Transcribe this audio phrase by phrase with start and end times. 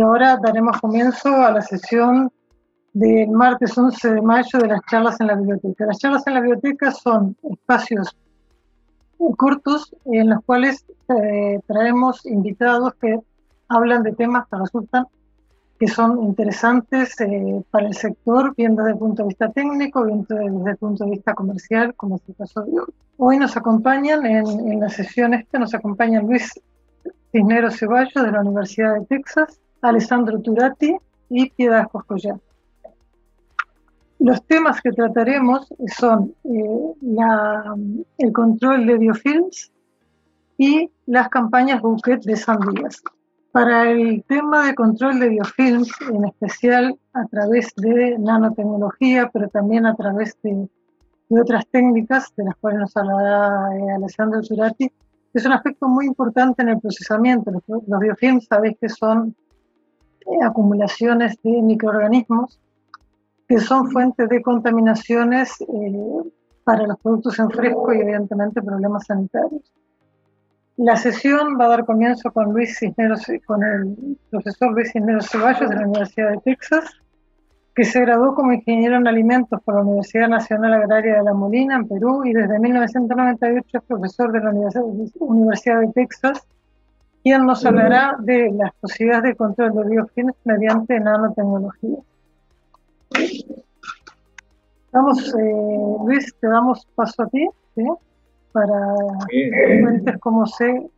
[0.00, 2.32] y ahora daremos comienzo a la sesión
[2.94, 5.84] del martes 11 de mayo de las charlas en la biblioteca.
[5.84, 8.16] Las charlas en la biblioteca son espacios
[9.36, 10.86] cortos en los cuales
[11.22, 13.18] eh, traemos invitados que
[13.68, 15.04] hablan de temas que resultan
[15.78, 20.24] que son interesantes eh, para el sector, bien desde el punto de vista técnico, bien
[20.26, 22.94] desde el punto de vista comercial, como es el caso de hoy.
[23.18, 26.58] Hoy nos acompañan en, en la sesión esta, nos acompaña Luis
[27.32, 30.96] Cisneros Ceballos de la Universidad de Texas, Alessandro Turati
[31.28, 32.38] y Piedad Coscollar.
[34.18, 35.66] Los temas que trataremos
[35.98, 37.74] son eh, la,
[38.18, 39.72] el control de biofilms
[40.58, 43.02] y las campañas Bouquet de Sandías.
[43.50, 49.86] Para el tema de control de biofilms, en especial a través de nanotecnología, pero también
[49.86, 50.68] a través de,
[51.30, 54.92] otras técnicas, de las cuales nos hablará eh, Alessandro Zurati,
[55.32, 57.50] es un aspecto muy importante en el procesamiento.
[57.50, 59.34] Los, biofilms sabéis que son
[60.42, 62.60] acumulaciones de microorganismos
[63.48, 66.30] que son fuentes de contaminaciones eh,
[66.62, 69.72] para los productos en fresco y evidentemente problemas sanitarios.
[70.76, 75.68] La sesión va a dar comienzo con Luis Cisneros, con el profesor Luis Cisneros Ceballos
[75.68, 76.84] de la Universidad de Texas,
[77.74, 81.76] que se graduó como ingeniero en alimentos por la Universidad Nacional Agraria de La Molina,
[81.76, 84.50] en Perú, y desde 1998 es profesor de la
[85.18, 86.46] Universidad de Texas,
[87.22, 91.98] quien nos hablará de las posibilidades de control de biofilms mediante nanotecnología.
[94.92, 97.48] Vamos, eh, Luis, te damos paso a ti.
[97.76, 97.84] ¿sí?
[98.52, 98.94] para
[99.28, 100.90] que cuentes cómo se,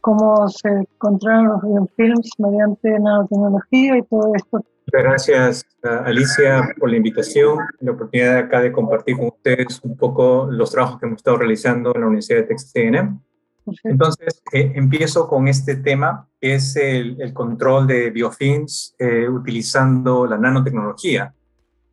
[0.00, 4.64] cómo se controlan los biofilms mediante nanotecnología y todo esto.
[4.86, 9.96] Muchas gracias, Alicia, por la invitación y la oportunidad acá de compartir con ustedes un
[9.96, 13.18] poco los trabajos que hemos estado realizando en la Universidad de Texas A&M.
[13.84, 20.38] Entonces, eh, empiezo con este tema, que es el, control de biofilms eh, utilizando la
[20.38, 21.32] nanotecnología.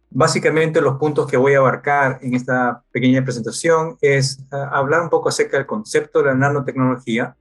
[0.10, 5.10] Básicamente los puntos que voy a abarcar en esta pequeña presentación es ah, hablar un
[5.10, 7.36] poco acerca del concepto de la nanotecnología,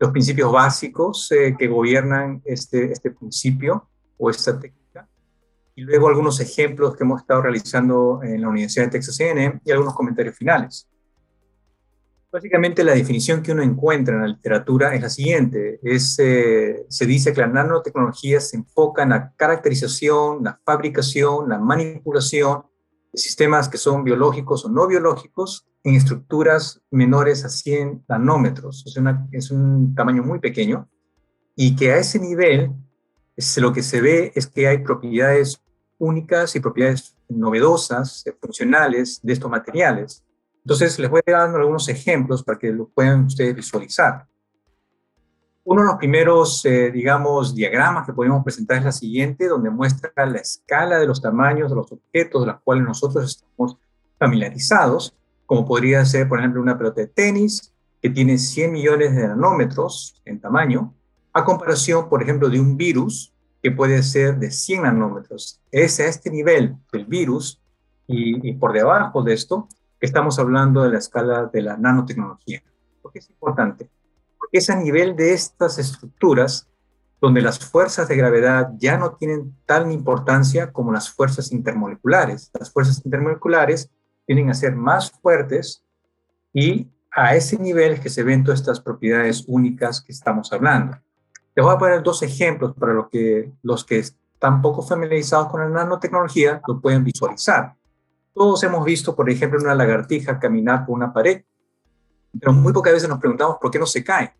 [0.00, 5.06] los principios básicos eh, que gobiernan este, este principio o esta técnica,
[5.74, 9.70] y luego algunos ejemplos que hemos estado realizando en la Universidad de Texas A&M y
[9.70, 10.88] algunos comentarios finales.
[12.30, 15.80] Básicamente la definición que uno encuentra en la literatura es la siguiente.
[15.82, 22.64] Eh, se dice que la nanotecnología se enfoca en la caracterización, la fabricación, la manipulación
[23.12, 28.84] de sistemas que son biológicos o no biológicos en estructuras menores a 100 nanómetros.
[28.86, 29.02] Es,
[29.32, 30.86] es un tamaño muy pequeño
[31.56, 32.72] y que a ese nivel
[33.36, 35.62] es, lo que se ve es que hay propiedades
[35.96, 40.22] únicas y propiedades novedosas, funcionales de estos materiales
[40.68, 44.26] entonces, les voy a algunos ejemplos para que lo puedan ustedes visualizar.
[45.64, 50.12] Uno de los primeros, eh, digamos, diagramas que podemos presentar es la siguiente, donde muestra
[50.26, 53.78] la escala de los tamaños de los objetos de los cuales nosotros estamos
[54.18, 59.26] familiarizados, como podría ser, por ejemplo, una pelota de tenis que tiene 100 millones de
[59.26, 60.92] nanómetros en tamaño,
[61.32, 65.62] a comparación, por ejemplo, de un virus que puede ser de 100 nanómetros.
[65.70, 67.58] Es a este nivel del virus
[68.06, 69.66] y, y por debajo de esto
[70.00, 72.62] estamos hablando de la escala de la nanotecnología.
[73.02, 73.90] ¿Por qué es importante?
[74.38, 76.68] Porque es a nivel de estas estructuras
[77.20, 82.50] donde las fuerzas de gravedad ya no tienen tal importancia como las fuerzas intermoleculares.
[82.58, 83.90] Las fuerzas intermoleculares
[84.26, 85.82] tienen a ser más fuertes
[86.52, 90.96] y a ese nivel es que se ven todas estas propiedades únicas que estamos hablando.
[91.56, 95.60] Les voy a poner dos ejemplos para los que, los que están poco familiarizados con
[95.60, 97.74] la nanotecnología lo pueden visualizar.
[98.38, 101.42] Todos hemos visto, por ejemplo, una lagartija caminar por una pared,
[102.38, 104.32] pero muy pocas veces nos preguntamos por qué no se cae.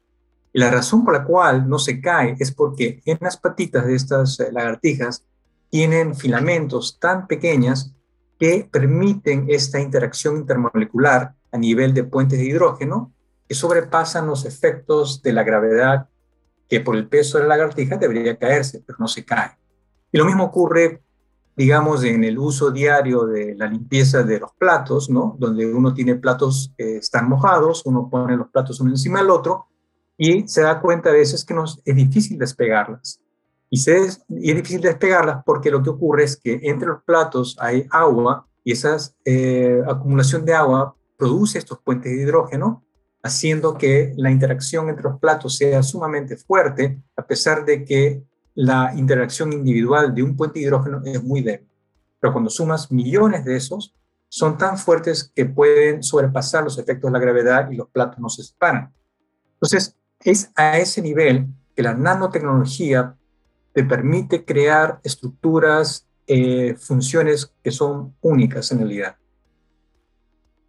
[0.52, 3.96] Y la razón por la cual no se cae es porque en las patitas de
[3.96, 5.24] estas eh, lagartijas
[5.68, 7.92] tienen filamentos tan pequeñas
[8.38, 13.12] que permiten esta interacción intermolecular a nivel de puentes de hidrógeno
[13.48, 16.08] que sobrepasan los efectos de la gravedad
[16.68, 19.58] que por el peso de la lagartija debería caerse, pero no se cae.
[20.12, 21.02] Y lo mismo ocurre
[21.58, 25.36] digamos, en el uso diario de la limpieza de los platos, ¿no?
[25.40, 29.66] Donde uno tiene platos que están mojados, uno pone los platos uno encima del otro
[30.16, 33.20] y se da cuenta a veces que nos, es difícil despegarlas.
[33.68, 38.46] Y es difícil despegarlas porque lo que ocurre es que entre los platos hay agua
[38.62, 42.84] y esa eh, acumulación de agua produce estos puentes de hidrógeno,
[43.20, 48.22] haciendo que la interacción entre los platos sea sumamente fuerte, a pesar de que
[48.60, 51.68] la interacción individual de un puente de hidrógeno es muy débil.
[52.18, 53.94] Pero cuando sumas millones de esos,
[54.28, 58.28] son tan fuertes que pueden sobrepasar los efectos de la gravedad y los platos no
[58.28, 58.92] se separan.
[59.52, 61.46] Entonces, es a ese nivel
[61.76, 63.14] que la nanotecnología
[63.72, 69.16] te permite crear estructuras, eh, funciones que son únicas en realidad.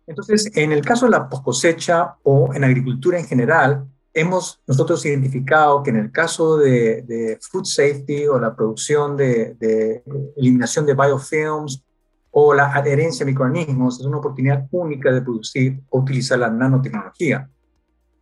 [0.05, 5.83] Entonces, en el caso de la cosecha o en agricultura en general, hemos nosotros identificado
[5.83, 10.03] que en el caso de, food safety o la producción de, de,
[10.37, 11.83] eliminación de biofilms
[12.31, 17.49] o la adherencia a microorganismos, es una oportunidad única de producir o utilizar la nanotecnología.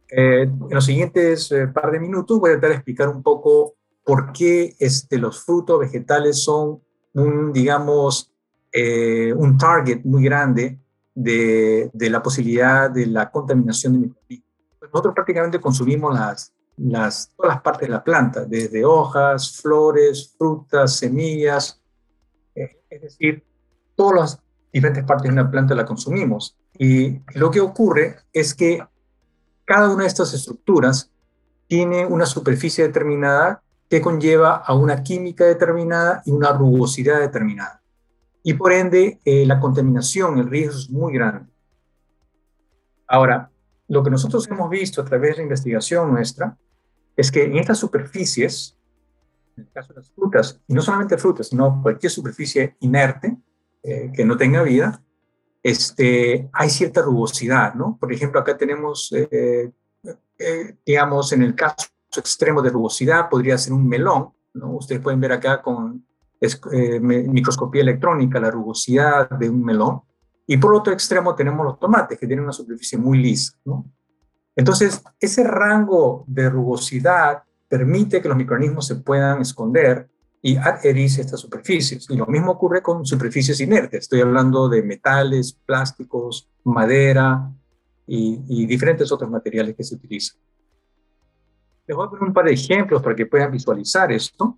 [0.09, 3.75] Eh, en los siguientes eh, par de minutos voy a tratar de explicar un poco
[4.05, 6.81] por qué este, los frutos vegetales son
[7.13, 8.31] un, digamos,
[8.71, 10.79] eh, un target muy grande
[11.13, 14.46] de, de, la posibilidad de la contaminación de microorganismos.
[14.93, 20.95] Nosotros prácticamente consumimos las, las, todas las partes de la planta, desde hojas, flores, frutas,
[20.95, 21.81] semillas,
[22.89, 23.43] es decir,
[23.95, 26.57] todas las diferentes partes de una planta la consumimos.
[26.77, 28.83] Y lo que ocurre es que
[29.65, 31.11] cada una de estas estructuras
[31.67, 37.81] tiene una superficie determinada que conlleva a una química determinada y una rugosidad determinada.
[38.43, 41.51] Y por ende, eh, la contaminación, el riesgo es muy grande.
[43.07, 43.51] Ahora,
[43.87, 46.57] lo que nosotros hemos visto a través de la investigación nuestra
[47.15, 48.77] es que en estas superficies,
[49.55, 53.37] en el caso de las frutas, y no solamente frutas, sino cualquier superficie inerte
[53.83, 55.01] eh, que no tenga vida,
[55.63, 57.97] este, hay cierta rugosidad, ¿no?
[57.99, 59.71] Por ejemplo, acá tenemos, eh,
[60.37, 64.71] eh, digamos, en el caso extremo de rugosidad, podría ser un melón, ¿no?
[64.75, 66.05] Ustedes pueden ver acá con
[66.39, 70.01] eh, microscopía electrónica la rugosidad de un melón.
[70.47, 73.85] Y por otro extremo tenemos los tomates, que tienen una superficie muy lisa, ¿no?
[74.55, 80.09] Entonces, ese rango de rugosidad permite que los microorganismos se puedan esconder
[80.41, 82.09] y adherirse a estas superficies.
[82.09, 84.01] Y lo mismo ocurre con superficies inertes.
[84.01, 87.51] Estoy hablando de metales, plásticos, madera
[88.07, 90.39] y, diferentes otros materiales que se utilizan.
[91.85, 94.57] Les voy a poner un par de ejemplos para que puedan visualizar esto.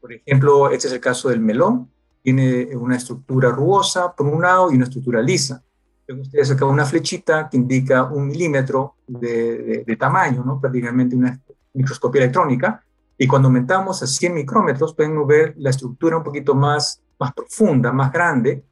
[0.00, 1.90] Por ejemplo, este es el caso del melón.
[2.26, 5.62] Tiene una estructura rugosa por un lado y una estructura lisa.
[6.08, 10.60] ustedes acá una flechita que indica un milímetro de, de, de tamaño, ¿no?
[10.60, 11.40] prácticamente una
[11.72, 12.82] microscopía electrónica
[13.18, 17.92] y cuando aumentamos a 100 micrómetros, podemos ver la estructura un poquito más, más profunda,
[17.92, 18.64] más grande.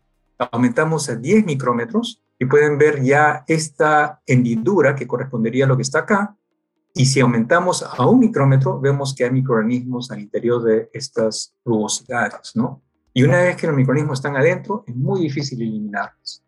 [0.53, 5.83] Aumentamos a 10 micrómetros y pueden ver ya esta hendidura que correspondería a lo que
[5.83, 6.37] está acá.
[6.93, 12.55] Y si aumentamos a un micrómetro, vemos que hay microorganismos al interior de estas rugosidades,
[12.55, 12.83] ¿no?
[13.17, 16.43] Y una vez que los microorganismos están adentro, es muy difícil eliminarlos.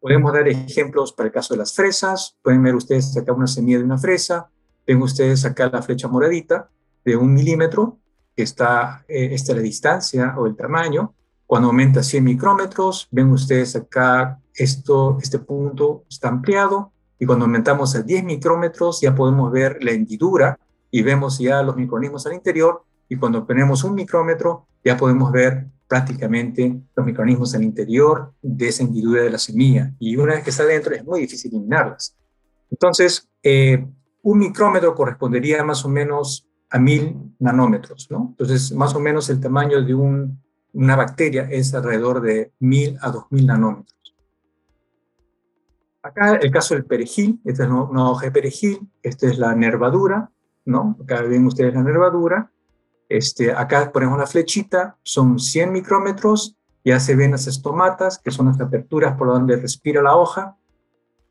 [0.00, 2.34] Podemos dar ejemplos para el caso de las fresas.
[2.42, 4.48] Pueden ver ustedes acá una semilla de una fresa.
[4.86, 6.70] Ven ustedes acá la flecha moradita
[7.04, 7.98] de un milímetro,
[8.34, 11.14] que está, eh, la distancia o el tamaño.
[11.46, 17.94] Cuando aumenta 100 micrómetros, ven ustedes acá, esto, este punto está ampliado, y cuando aumentamos
[17.94, 20.58] a 10 micrómetros ya podemos ver la hendidura
[20.90, 25.66] y vemos ya los microorganismos al interior, y cuando ponemos un micrómetro ya podemos ver
[25.88, 30.50] prácticamente los microorganismos al interior de esa hendidura de la semilla, y una vez que
[30.50, 32.16] está dentro es muy difícil eliminarlas.
[32.70, 33.86] Entonces, eh,
[34.22, 38.28] un micrómetro correspondería más o menos a mil nanómetros, ¿no?
[38.30, 43.26] Entonces, más o menos el tamaño de una bacteria es alrededor de mil a dos
[43.30, 43.94] mil nanómetros.
[46.02, 50.30] Acá el caso del perejil, esta es una hoja de perejil, esta es la nervadura,
[50.64, 50.96] ¿no?
[51.02, 52.50] Acá ven ustedes la nervadura.
[53.08, 58.46] Este, acá ponemos la flechita, son 100 micrómetros, ya se ven las estomatas, que son
[58.46, 60.56] las aperturas por donde respira la hoja.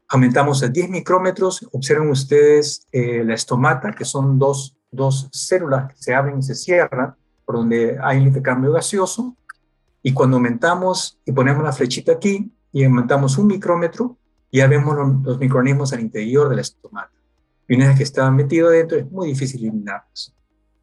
[0.08, 5.98] Aumentamos a 10 micrómetros, observen ustedes eh, la estomata, que son dos dos células que
[5.98, 7.16] se abren y se cierran,
[7.46, 9.36] por donde hay un intercambio gaseoso,
[10.02, 14.18] y cuando aumentamos y ponemos la flechita aquí y aumentamos un micrómetro,
[14.52, 17.10] ya vemos los, microorganismos al interior del estómago.
[17.68, 20.34] Y una vez que están metidos dentro, es muy difícil eliminarlos.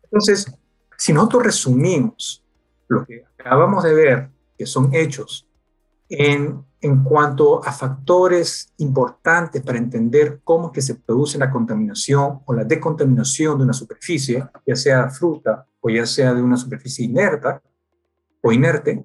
[0.02, 0.52] Entonces,
[0.96, 2.44] si nosotros resumimos
[2.88, 5.48] lo que acabamos de ver, que son hechos
[6.08, 12.40] en, en cuanto a factores importantes para entender cómo es que se produce la contaminación
[12.44, 17.04] o la decontaminación de una superficie, ya sea fruta o ya sea de una superficie
[17.04, 17.62] inerta
[18.42, 19.04] o inerte,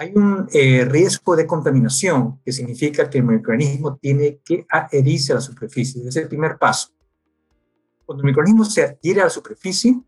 [0.00, 5.34] hay un eh, riesgo de contaminación que significa que el microorganismo tiene que adherirse a
[5.34, 6.00] la superficie.
[6.00, 6.88] Ese es el primer paso.
[8.06, 10.00] Cuando el microorganismo se adhiere a la superficie,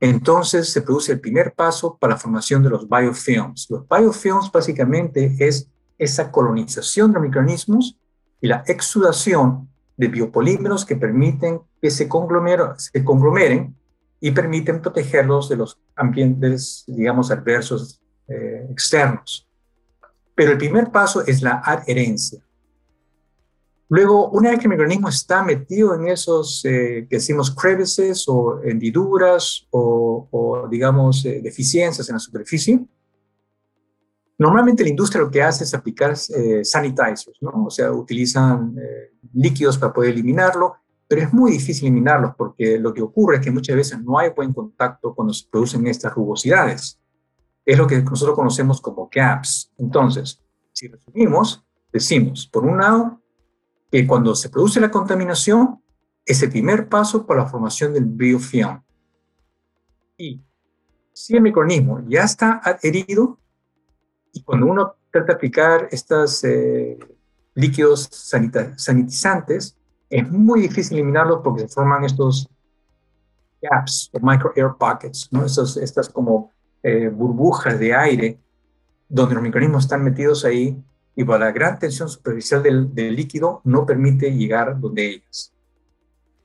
[0.00, 3.68] entonces se produce el primer paso para la formación de los biofilms.
[3.68, 7.98] Los biofilms básicamente es esa colonización de microorganismos
[8.40, 12.08] y la exudación de biopolímeros que permiten que se,
[12.78, 13.76] se conglomeren
[14.20, 19.48] y permiten protegerlos de los ambientes, digamos, adversos eh, externos.
[20.34, 22.40] Pero el primer paso es la adherencia.
[23.90, 28.60] Luego, una vez que el microorganismo está metido en esos eh, que decimos crevices o
[28.62, 32.86] hendiduras o, digamos, eh, deficiencias en la superficie,
[34.36, 37.64] normalmente la industria lo que hace es aplicar eh, sanitizers, ¿no?
[37.64, 38.76] O sea, utilizan
[39.32, 40.74] líquidos para poder eliminarlo,
[41.08, 44.30] pero es muy difícil eliminarlos porque lo que ocurre es que muchas veces no hay
[44.30, 47.00] buen contacto cuando se producen estas rugosidades.
[47.64, 49.72] Es lo que nosotros conocemos como gaps.
[49.78, 50.42] Entonces,
[50.72, 53.20] si resumimos, decimos, por un lado,
[53.90, 55.82] que cuando se produce la contaminación
[56.24, 58.82] es el primer paso para la formación del biofilm.
[60.16, 60.42] Y
[61.12, 63.38] si el microorganismo ya está adherido,
[64.32, 66.98] y cuando uno trata de aplicar estos eh,
[67.54, 68.08] líquidos
[68.76, 69.76] sanitizantes,
[70.10, 72.48] es muy difícil eliminarlos porque se forman estos
[73.60, 75.44] gaps o micro air pockets, ¿no?
[75.44, 76.52] estas como
[76.82, 78.38] eh, burbujas de aire
[79.08, 80.80] donde los microorganismos están metidos ahí
[81.18, 85.52] y por la gran tensión superficial del, líquido no permite llegar donde ellas.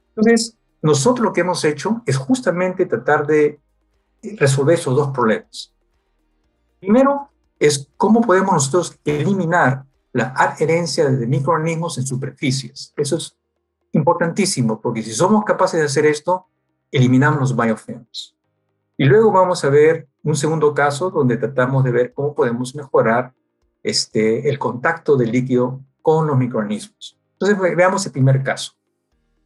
[0.10, 3.60] Entonces, nosotros lo que hemos hecho es justamente tratar de
[4.36, 5.72] resolver esos dos problemas.
[6.80, 12.96] Primero es cómo podemos nosotros eliminar la adherencia de microorganismos en superficies.
[12.98, 13.38] Eso es
[13.92, 16.48] importantísimo, porque si somos capaces de hacer esto,
[16.92, 18.36] eliminamos los biofilms.
[18.98, 23.36] Y luego vamos a ver un segundo caso donde tratamos de ver cómo podemos mejorar
[23.84, 27.20] este, el contacto del líquido con los microorganismos.
[27.34, 28.74] Entonces, veamos el primer caso.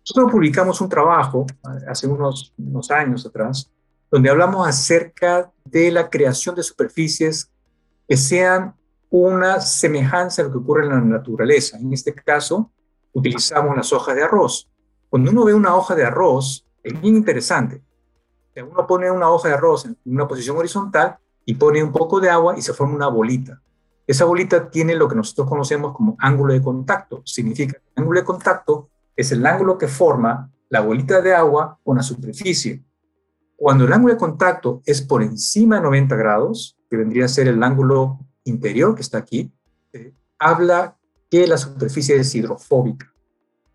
[0.01, 1.45] Nosotros publicamos un trabajo
[1.87, 3.69] hace unos, unos años atrás,
[4.09, 7.51] donde hablamos acerca de la creación de superficies
[8.07, 8.73] que sean
[9.09, 11.77] una semejanza a lo que ocurre en la naturaleza.
[11.77, 12.71] En este caso,
[13.13, 14.69] utilizamos las hojas de arroz.
[15.09, 17.81] Cuando uno ve una hoja de arroz, es bien interesante.
[18.55, 22.29] Uno pone una hoja de arroz en una posición horizontal y pone un poco de
[22.29, 23.61] agua y se forma una bolita.
[24.07, 27.21] Esa bolita tiene lo que nosotros conocemos como ángulo de contacto.
[27.25, 31.77] Significa que el ángulo de contacto es el ángulo que forma la bolita de agua
[31.83, 32.83] con la superficie.
[33.57, 37.49] Cuando el ángulo de contacto es por encima de 90 grados, que vendría a ser
[37.49, 39.51] el ángulo interior que está aquí,
[39.91, 40.97] eh, habla
[41.29, 43.13] que la superficie es hidrofóbica.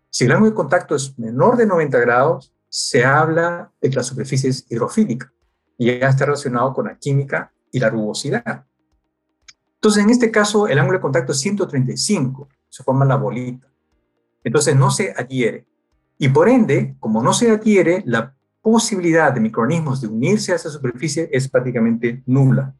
[0.09, 4.03] Si el ángulo de contacto es menor de 90 grados, se habla de que la
[4.03, 5.31] superficie es hidrofílica
[5.77, 8.65] y ya está relacionado con la química y la rugosidad.
[9.83, 13.67] Entonces, en este caso, el ángulo de contacto es 135, se forma la bolita.
[14.41, 15.67] Entonces, no se adhiere.
[16.17, 20.69] Y por ende, como no se adhiere, la posibilidad de microorganismos de unirse a esa
[20.69, 22.73] superficie es prácticamente nula.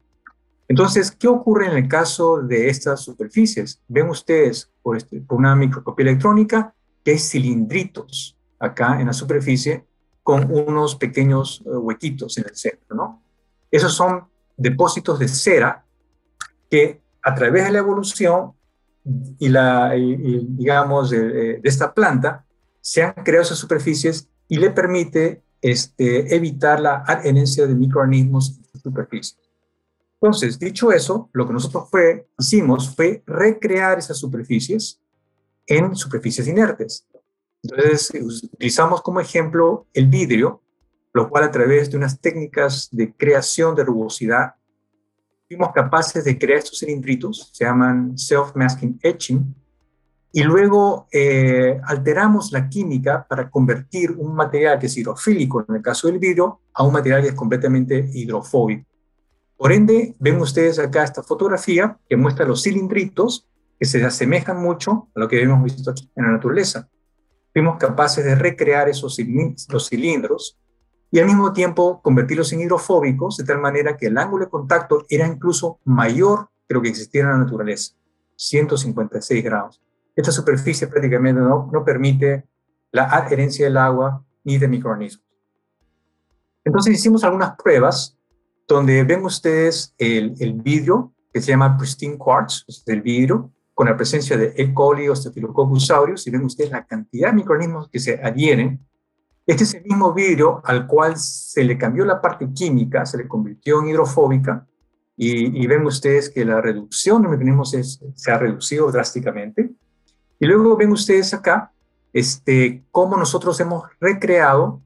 [0.66, 3.82] Entonces, ¿qué ocurre en el caso de estas superficies?
[3.86, 9.84] Ven ustedes por, este, por una microscopía electrónica que hay cilindritos acá en la superficie
[10.22, 13.22] con unos pequeños eh, huequitos en el centro, ¿no?
[13.70, 14.24] Esos son
[14.56, 15.83] depósitos de cera
[16.74, 18.52] que a través de la evolución
[19.38, 22.44] y la, digamos, de, esta planta,
[22.80, 28.64] se han creado esas superficies y le permite este, evitar la adherencia de microorganismos en
[28.72, 29.38] sus superficies.
[30.14, 35.00] Entonces, dicho eso, lo que nosotros fue, hicimos fue recrear esas superficies
[35.68, 37.06] en superficies inertes.
[37.62, 38.10] Entonces,
[38.52, 40.60] utilizamos como ejemplo el vidrio,
[41.12, 44.54] lo cual a través de unas técnicas de creación de rugosidad
[45.54, 49.54] fuimos capaces de crear estos cilindritos, se llaman self-masking etching,
[50.32, 55.82] y luego eh, alteramos la química para convertir un material que es hidrofílico, en el
[55.82, 58.84] caso del vidrio, a un material que es completamente hidrofóbico.
[59.56, 63.46] Por ende, ven ustedes acá esta fotografía que muestra los cilindritos
[63.78, 66.88] que se asemejan mucho a lo que hemos visto aquí en la naturaleza.
[67.52, 69.16] Fuimos capaces de recrear esos
[69.68, 70.58] los cilindros
[71.14, 75.06] y al mismo tiempo convertirlos en hidrofóbicos de tal manera que el ángulo de contacto
[75.08, 77.94] era incluso mayor que lo que existía en la naturaleza,
[78.34, 79.80] 156 grados.
[80.16, 82.48] Esta superficie prácticamente no, no permite
[82.90, 85.24] la adherencia del agua ni de microorganismos.
[86.64, 88.18] Entonces hicimos algunas pruebas
[88.66, 93.86] donde ven ustedes el, el vidrio que se llama pristine quartz, es el vidrio, con
[93.86, 94.74] la presencia de E.
[94.74, 98.84] coli o Staphylococcus aureus, y ven ustedes la cantidad de microorganismos que se adhieren
[99.46, 103.28] este es el mismo vidrio al cual se le cambió la parte química, se le
[103.28, 104.66] convirtió en hidrofóbica
[105.16, 107.76] y, ven ustedes que la reducción de mecanismos
[108.14, 109.70] se ha reducido drásticamente.
[110.40, 111.72] Y luego ven ustedes acá
[112.12, 114.82] este, cómo nosotros hemos recreado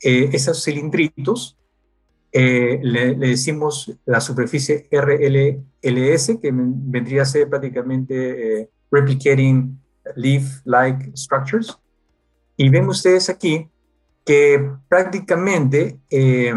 [0.00, 1.56] eh, esos cilindritos.
[2.32, 9.80] Eh, le, decimos la superficie RLLS, que vendría a ser prácticamente eh, replicating
[10.16, 11.78] leaf-like structures.
[12.56, 13.68] Y ven ustedes aquí
[14.24, 16.54] que prácticamente eh,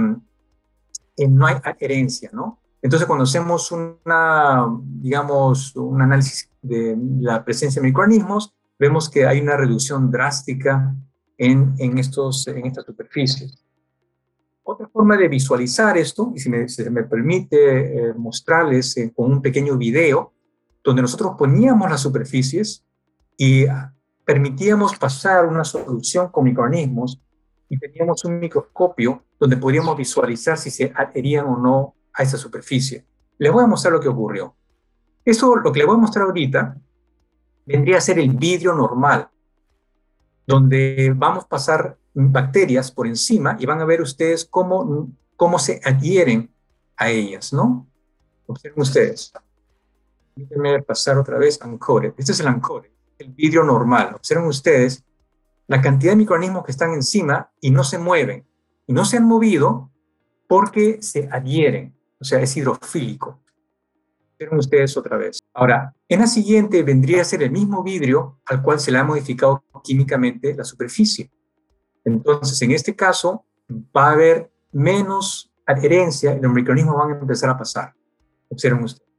[1.18, 2.60] eh, no hay adherencia, ¿no?
[2.82, 9.42] Entonces, cuando hacemos una, digamos, un análisis de la presencia de microorganismos, vemos que hay
[9.42, 10.94] una reducción drástica
[11.38, 13.58] en, en, estos, en estas superficies.
[14.64, 19.32] Otra forma de visualizar esto, y si me, se me permite eh, mostrarles eh, con
[19.32, 20.34] un pequeño video,
[20.84, 22.84] donde nosotros poníamos las superficies
[23.38, 23.66] y
[24.26, 27.22] permitíamos pasar una solución con microorganismos
[27.70, 33.06] y teníamos un microscopio donde podíamos visualizar si se adherían o no a esa superficie.
[33.38, 34.56] Les voy a mostrar lo que ocurrió.
[35.24, 36.78] Eso, lo que les voy a mostrar ahorita,
[37.66, 39.30] vendría a ser el vidrio normal,
[40.46, 45.82] donde vamos a pasar bacterias por encima y van a ver ustedes cómo, cómo se
[45.84, 46.52] adhieren
[46.96, 47.88] a ellas, ¿no?
[48.48, 49.34] Observen ustedes.
[50.36, 52.14] Déjenme pasar otra vez Ancore.
[52.18, 54.14] Este es el Ancore, el vidrio normal.
[54.16, 55.04] Observen ustedes
[55.68, 58.46] la cantidad de microorganismos que están encima y no se mueven.
[58.88, 59.92] Y no se han movido
[60.48, 63.40] porque se adhieren, o sea, es hidrofílico.
[64.34, 65.40] Observen ustedes otra vez.
[65.54, 69.04] Ahora, en la siguiente vendría a ser el mismo vidrio al cual se le ha
[69.04, 71.32] modificado químicamente la superficie.
[72.04, 73.46] Entonces, en este caso,
[73.96, 77.94] va a haber menos adherencia y los microorganismos van a empezar a pasar.
[78.50, 79.10] Observen ustedes.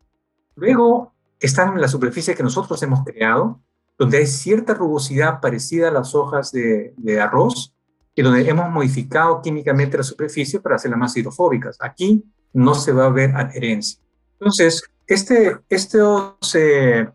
[0.55, 3.61] Luego están las superficies que nosotros hemos creado,
[3.99, 7.75] donde hay cierta rugosidad parecida a las hojas de, arroz,
[8.15, 11.77] y donde hemos modificado químicamente la superficie para hacerlas más hidrofóbicas.
[11.81, 14.01] Aquí no se va a ver adherencia.
[14.39, 17.09] Entonces, este, eh,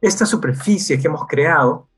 [0.00, 1.88] esta superficie que hemos creado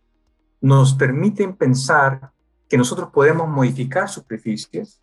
[0.61, 2.33] nos permiten pensar
[2.69, 5.00] que nosotros podemos modificar superficies,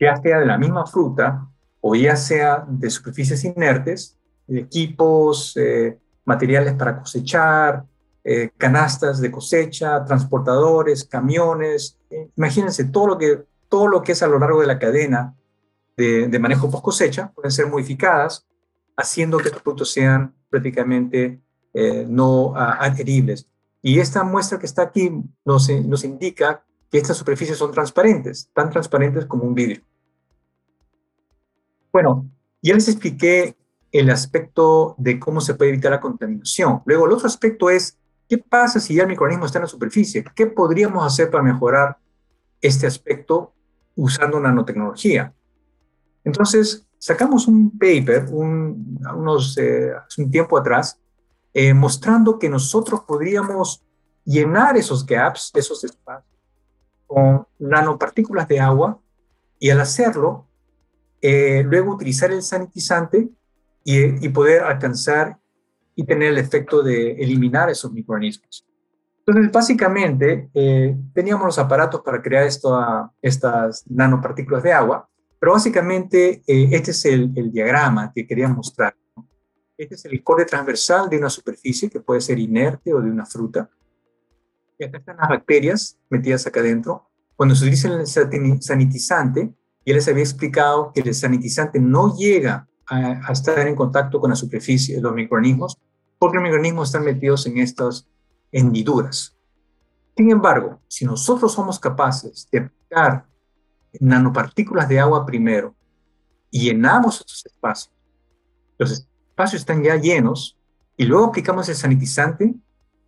[0.00, 1.46] ya sea de la misma fruta
[1.80, 7.84] o ya sea de superficies inertes, de equipos, eh, materiales para cosechar,
[8.30, 11.96] eh, canastas de cosecha, transportadores, camiones.
[12.36, 15.34] imagínense todo lo, que, todo lo que es a lo largo de la cadena
[15.96, 18.46] de, de manejo post cosecha pueden ser modificadas
[18.98, 21.40] haciendo que estos productos sean prácticamente
[21.72, 23.48] eh, no ah, adheribles.
[23.80, 25.10] Y esta muestra que está aquí
[25.46, 29.80] nos, nos indica que estas superficies son transparentes, tan transparentes como un vidrio.
[31.90, 32.28] Bueno,
[32.60, 33.56] ya les expliqué
[33.90, 36.82] el aspecto de cómo se puede evitar la contaminación.
[36.84, 37.97] Luego, el otro aspecto es,
[38.28, 40.24] ¿qué pasa si ya el microorganismo está en la superficie?
[40.34, 41.96] ¿Qué podríamos hacer para mejorar
[42.60, 43.54] este aspecto
[43.96, 45.32] usando nanotecnología?
[46.24, 50.98] Entonces, sacamos un paper un, unos, eh, hace un tiempo atrás
[51.54, 53.82] eh, mostrando que nosotros podríamos
[54.24, 56.38] llenar esos gaps, esos espacios,
[57.06, 59.00] con nanopartículas de agua
[59.58, 60.46] y al hacerlo,
[61.22, 63.30] eh, luego utilizar el sanitizante
[63.82, 65.38] y, y, poder alcanzar
[65.98, 68.64] y tener el efecto de eliminar esos microorganismos.
[69.26, 70.48] Entonces, básicamente,
[71.12, 75.08] teníamos los aparatos para crear estas nanopartículas de agua
[75.38, 78.94] pero básicamente eh, este es el, diagrama que quería mostrar.
[79.76, 83.24] Este es el corte transversal de una superficie que puede ser inerte o de una
[83.24, 83.70] fruta.
[84.78, 87.08] Y acá están las bacterias metidas acá adentro.
[87.36, 88.06] Cuando se utiliza el
[88.60, 89.54] sanitizante,
[89.86, 94.30] ya les había explicado que el sanitizante no llega a, a estar en contacto con
[94.30, 95.78] la superficie de los microorganismos
[96.18, 98.06] porque los microorganismos están metidos en estas
[98.52, 99.36] hendiduras.
[100.16, 103.26] Sin embargo, si nosotros somos capaces de aplicar
[104.00, 105.74] nanopartículas de agua primero
[106.50, 107.94] y llenamos estos espacios.
[108.78, 110.58] Los espacios están ya llenos
[110.96, 112.54] y luego aplicamos el sanitizante.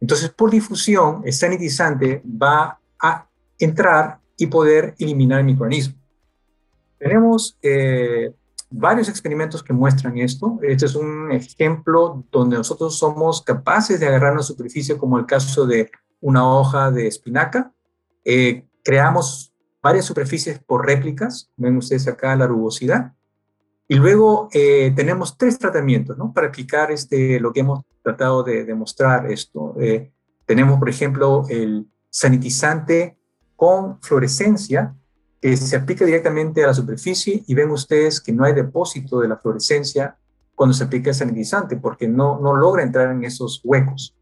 [0.00, 5.94] Entonces, por difusión, el sanitizante va a entrar y poder eliminar el microorganismo.
[6.98, 8.32] Tenemos eh,
[8.70, 10.59] varios experimentos que muestran esto.
[10.62, 15.66] Este es un ejemplo donde nosotros somos capaces de agarrar una superficie, como el caso
[15.66, 17.72] de una hoja de espinaca.
[18.24, 19.52] Eh, creamos
[19.83, 23.14] varias superficies por réplicas, ven ustedes acá la rugosidad,
[23.88, 26.33] y luego eh, tenemos tres tratamientos, ¿no?
[26.33, 29.74] Para aplicar este, lo que hemos tratado de demostrar esto.
[29.80, 30.12] Eh,
[30.46, 33.18] tenemos, por ejemplo, el sanitizante
[33.56, 34.94] con fluorescencia,
[35.40, 39.29] que se aplica directamente a la superficie y ven ustedes que no hay depósito de
[39.29, 40.16] la fluorescencia
[40.55, 44.14] cuando se aplica el sanitizante, porque no, no logra entrar en esos huecos.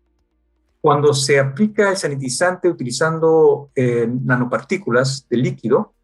[0.80, 5.94] Cuando se aplica el sanitizante utilizando eh, nanopartículas de líquido,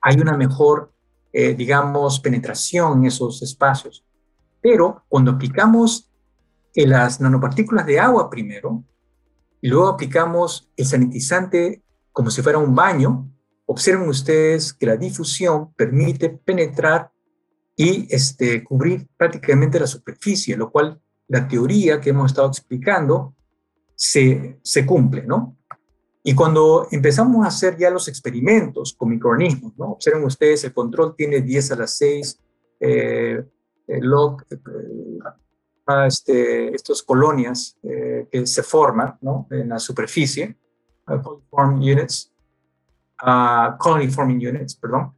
[0.00, 0.92] hay una mejor,
[1.32, 4.04] eh, digamos, penetración en esos espacios.
[4.60, 6.08] Pero cuando aplicamos
[6.74, 8.84] eh, las nanopartículas de agua primero
[9.60, 13.28] y luego aplicamos el sanitizante como si fuera un baño,
[13.70, 17.10] observen ustedes que la difusión permite penetrar
[17.76, 23.34] y este, cubrir prácticamente la superficie, lo cual la teoría que hemos estado explicando
[23.94, 25.56] se, se cumple, ¿no?
[26.22, 29.92] Y cuando empezamos a hacer ya los experimentos con microorganismos, ¿no?
[29.92, 32.40] Observen ustedes, el control tiene 10 a las 6
[32.80, 33.44] eh,
[34.00, 34.56] log, eh,
[36.06, 39.46] este, estas colonias eh, que se forman ¿no?
[39.50, 40.56] en la superficie,
[41.06, 42.32] uh, units,
[43.22, 45.14] uh, colony forming units, perdón.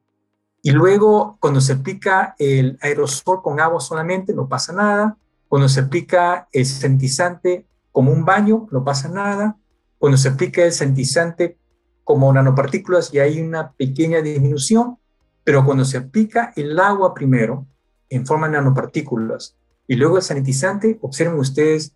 [0.62, 5.16] Y luego, cuando se aplica el aerosol con agua solamente, no pasa nada.
[5.48, 9.56] Cuando se aplica el sentizante como un baño, no pasa nada.
[9.98, 11.56] Cuando se aplica el sentizante
[12.04, 14.98] como nanopartículas, y hay una pequeña disminución.
[15.44, 17.66] Pero cuando se aplica el agua primero,
[18.10, 21.94] en forma de nanopartículas, y luego el sanitizante, observen ustedes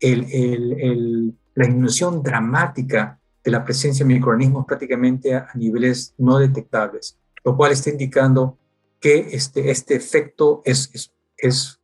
[0.00, 3.17] la disminución dramática
[3.48, 8.58] de la presencia de microorganismos prácticamente a, niveles no detectables, lo cual está indicando
[9.00, 11.80] que este, este efecto es, es, es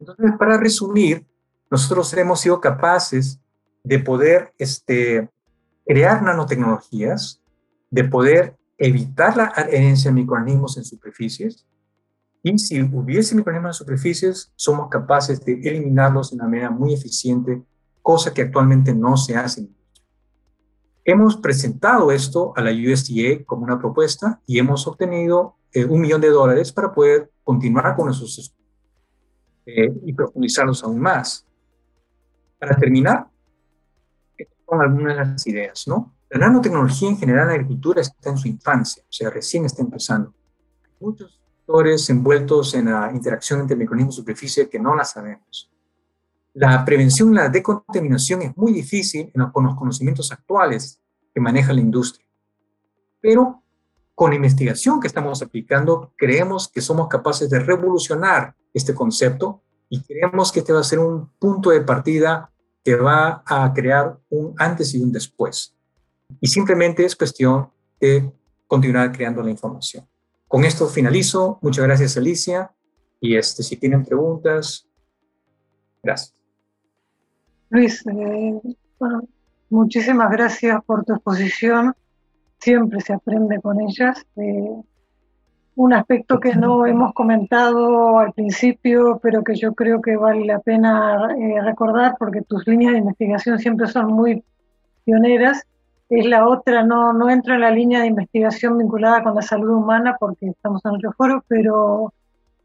[0.00, 1.26] entonces, para resumir,
[1.70, 3.40] nosotros hemos sido capaces
[3.84, 5.28] de poder este,
[5.84, 7.42] crear nanotecnologías,
[7.90, 11.66] de poder evitar la adherencia de microorganismos en superficies,
[12.42, 17.60] y si hubiese microorganismos en superficies, somos capaces de eliminarlos de una manera muy eficiente,
[18.08, 19.68] cosa que actualmente no se hace.
[21.04, 26.22] Hemos presentado esto a la USDA como una propuesta y hemos obtenido eh, un millón
[26.22, 28.72] de dólares para poder continuar con esos estudios
[29.66, 31.46] eh, y profundizarlos aún más.
[32.58, 33.26] Para terminar,
[34.64, 36.14] con algunas de las ideas, ¿no?
[36.30, 39.82] La nanotecnología en general en la agricultura está en su infancia, o sea, recién está
[39.82, 40.32] empezando.
[40.98, 45.70] muchos envueltos en la interacción entre microorganismos y superficie que no la sabemos.
[46.60, 51.00] La prevención, la decontaminación es muy difícil con los conocimientos actuales
[51.32, 52.26] que maneja la industria.
[53.20, 53.62] Pero
[54.16, 60.02] con la investigación que estamos aplicando, creemos que somos capaces de revolucionar este concepto y
[60.02, 62.50] creemos que este va a ser un punto de partida
[62.82, 65.76] que va a crear un antes y un después.
[66.40, 68.32] Y simplemente es cuestión de
[68.66, 70.08] continuar creando la información.
[70.48, 71.60] Con esto finalizo.
[71.62, 72.72] Muchas gracias, Alicia.
[73.20, 74.88] Y este, si tienen preguntas,
[76.02, 76.37] gracias.
[77.70, 78.60] Luis, eh,
[79.68, 81.94] muchísimas gracias por tu exposición.
[82.58, 84.24] Siempre se aprende con ellas.
[84.36, 84.82] Eh,
[85.76, 90.58] un aspecto que no hemos comentado al principio, pero que yo creo que vale la
[90.58, 94.42] pena eh, recordar porque tus líneas de investigación siempre son muy
[95.04, 95.64] pioneras,
[96.08, 99.70] es la otra, no, no entro en la línea de investigación vinculada con la salud
[99.70, 102.12] humana porque estamos en otro foro, pero,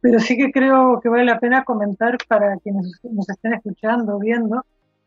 [0.02, 4.66] pero sí que creo que vale la pena comentar para quienes nos estén escuchando, viendo,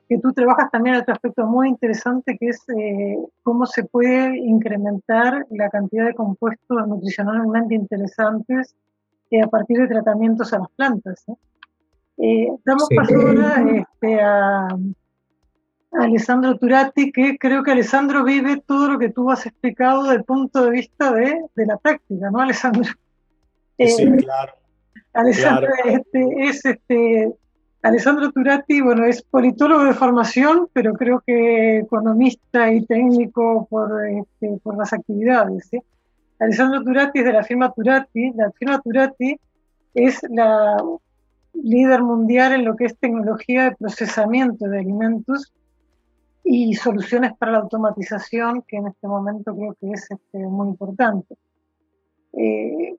[0.09, 4.38] que tú trabajas también en otro aspecto muy interesante que es eh, cómo se puede
[4.38, 8.75] incrementar la cantidad de compuestos nutricionalmente interesantes
[9.31, 11.25] eh, a partir de tratamientos a las plantas.
[12.19, 14.69] Eh, damos paso ahora este, a
[15.92, 20.25] Alessandro Turati, que creo que Alessandro vive todo lo que tú has explicado desde el
[20.25, 22.85] punto de vista de, de la práctica, ¿no, Alessandro?
[23.79, 24.53] sí, eh, claro.
[25.12, 27.33] Alessandro Este, es este,
[27.87, 34.59] Alessandro Turati, bueno, es politólogo de formación, pero creo que economista y técnico por, este,
[34.77, 35.70] las actividades.
[36.40, 38.33] Alessandro Turati es de la firma Turati.
[38.33, 39.38] La firma Turati
[39.94, 40.83] es la
[41.53, 45.55] líder mundial en lo que es tecnología de procesamiento de alimentos
[46.42, 51.37] y soluciones para la automatización, que en este momento creo que es este, muy importante.
[52.33, 52.96] Eh,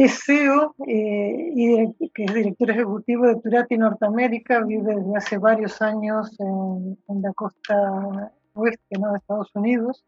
[0.00, 5.82] es CEO eh, y que es director ejecutivo de Turati Norteamérica, vive desde hace varios
[5.82, 10.02] años en, la costa oeste de Estados Unidos.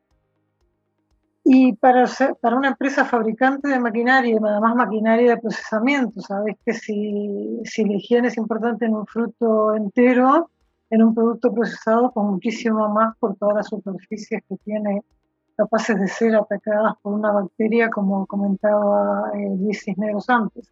[1.45, 2.09] Y para,
[2.41, 7.97] para una empresa fabricante de maquinaria, además maquinaria de procesamiento, sabes que si, si la
[7.97, 10.51] higiene es importante en un fruto entero,
[10.89, 15.03] en un producto procesado con muchísimo más por todas las superficies que tiene
[15.57, 20.71] capaces de ser atacadas por una bacteria, como comentaba eh, Luis Cisneros antes.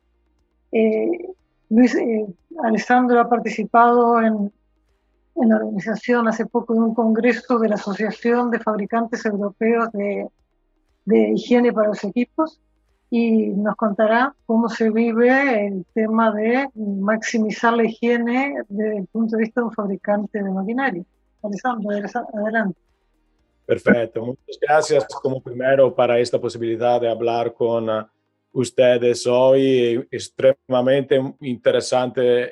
[0.72, 1.28] Eh,
[1.70, 2.26] Luis, eh,
[2.62, 4.52] Alessandro ha participado en,
[5.34, 10.28] la organización hace poco de un congreso de la Asociación de Fabricantes Europeos de,
[11.06, 12.60] de Higiene para los Equipos,
[13.14, 19.36] y nos contará cómo se vive el tema de maximizar la higiene desde el punto
[19.36, 21.04] de vista de un fabricante de maquinaria.
[21.42, 22.80] Alessandro, adelante.
[23.64, 28.04] Perfecto, muchas gracias como primero para esta posibilidad de hablar con uh,
[28.52, 30.06] ustedes hoy.
[30.10, 32.50] Extremadamente interesante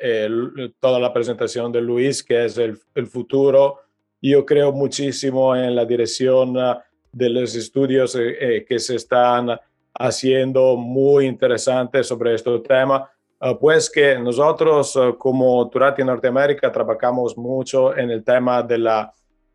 [0.79, 3.81] toda la presentación de Luis, que es el, el, futuro.
[4.23, 6.77] Yo creo muchísimo en la dirección uh,
[7.13, 9.59] de los estudios eh, eh, que se están
[9.95, 17.37] haciendo muy interesante sobre este tema, ah, pues que nosotros ah, como Turati Norteamérica trabajamos
[17.37, 19.13] mucho en el tema de la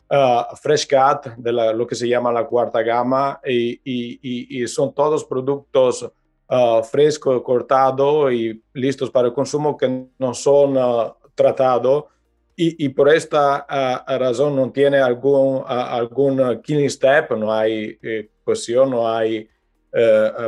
[0.10, 6.10] uh, Fresh Cut, de lo que se llama la cuarta gama, y, son todos productos
[6.92, 10.78] fresco, cortado y listos para el consumo que no son
[11.34, 12.06] tratados.
[12.58, 13.66] Y, por esta
[14.08, 19.50] razón no tiene algún, algún killing step, no hay eh, cocción, no hay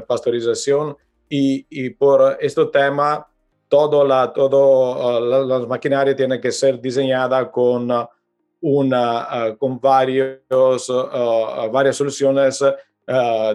[0.07, 0.95] pasteurización.
[1.29, 3.27] Y, por este tema,
[3.67, 7.89] todo la, todo, la, las maquinarias tienen que ser diseñadas con
[8.61, 12.63] una, uh, con varios, uh, varias soluciones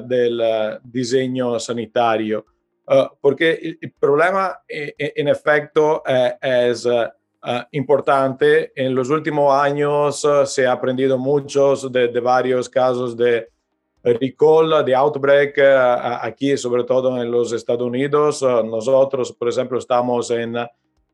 [0.07, 0.43] del
[0.83, 2.47] diseño sanitario.
[3.21, 6.03] porque el, problema, en efecto,
[6.41, 6.89] es
[7.73, 8.73] importante.
[8.75, 13.49] En los últimos años se ha aprendido mucho de, de varios casos de
[14.03, 15.59] recall, de outbreak,
[16.23, 18.43] aquí, sobre todo en los Estados Unidos.
[18.43, 20.57] nosotros, por ejemplo, estamos en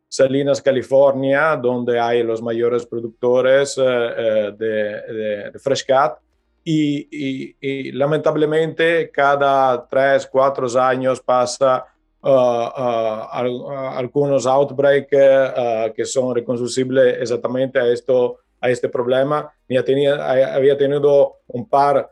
[0.08, 6.18] Salinas, California, donde hay los mayores productores eh, eh, de, de, Fresh Cut.
[6.64, 11.86] Y, lamentablemente cada tres, cuatro años pasa
[12.22, 19.50] uh, uh, algunos outbreaks uh, que son reconducibles exactamente a, esto, a este problema.
[19.66, 22.10] Ya tenía, había tenido un par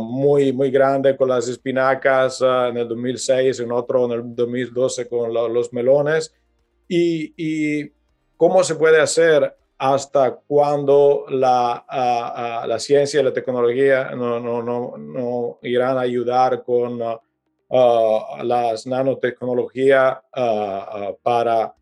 [0.00, 5.32] muy, muy grande con las espinacas en el 2006, en otro en el 2012 con
[5.32, 6.34] los melones
[6.88, 7.90] y,
[8.36, 11.84] cómo se puede hacer hasta cuando la,
[12.66, 16.98] la ciencia y la tecnología no, no, no, no irán a ayudar con
[18.42, 20.18] las nanotecnologías
[21.22, 21.74] para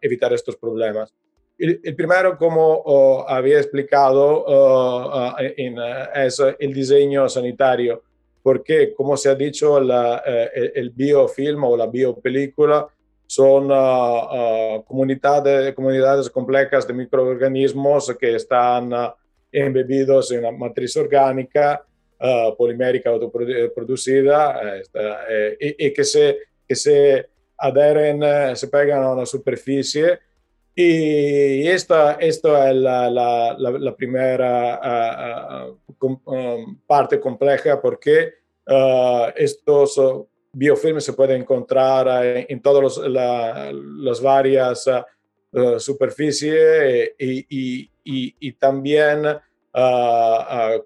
[0.00, 1.12] evitar estos problemas.
[1.56, 4.44] El, primero, como había explicado,
[6.14, 8.02] es el diseño sanitario,
[8.42, 10.18] porque, como se ha dicho, la,
[10.54, 12.86] el, el, biofilm o la biopelícula
[13.26, 19.12] son ah, ah, comunidades, complejas de microorganismos que están uh,
[19.50, 21.84] embebidos en una matriz orgánica
[22.56, 24.80] polimérica autoproducida
[25.28, 30.18] eh, y, que, se, que se adheren, eh, se pegan a una superficie.
[30.74, 35.66] Y esta, esta es la, primera
[36.00, 38.32] um, parte compleja porque
[39.36, 40.00] estos
[40.54, 49.22] biofilms se puede encontrar eh, en todas las varias uh, superficies y, y, también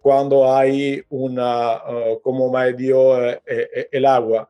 [0.00, 1.82] cuando hay una,
[2.22, 4.48] como medio el agua.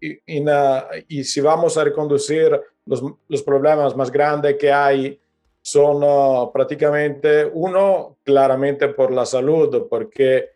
[0.00, 5.20] y, si vamos a reconducir los, los, problemas más grandes que hay,
[5.60, 10.50] son prácticamente uno, claramente por la salud, porque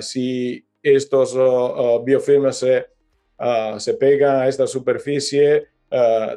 [0.00, 2.86] si estos uh, biofilms se,
[3.38, 5.68] uh, se, pegan a esta superficie,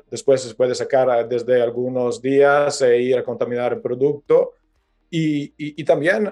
[0.10, 4.54] después se puede sacar desde algunos días e ir a contaminar el producto.
[5.16, 6.28] Y, también,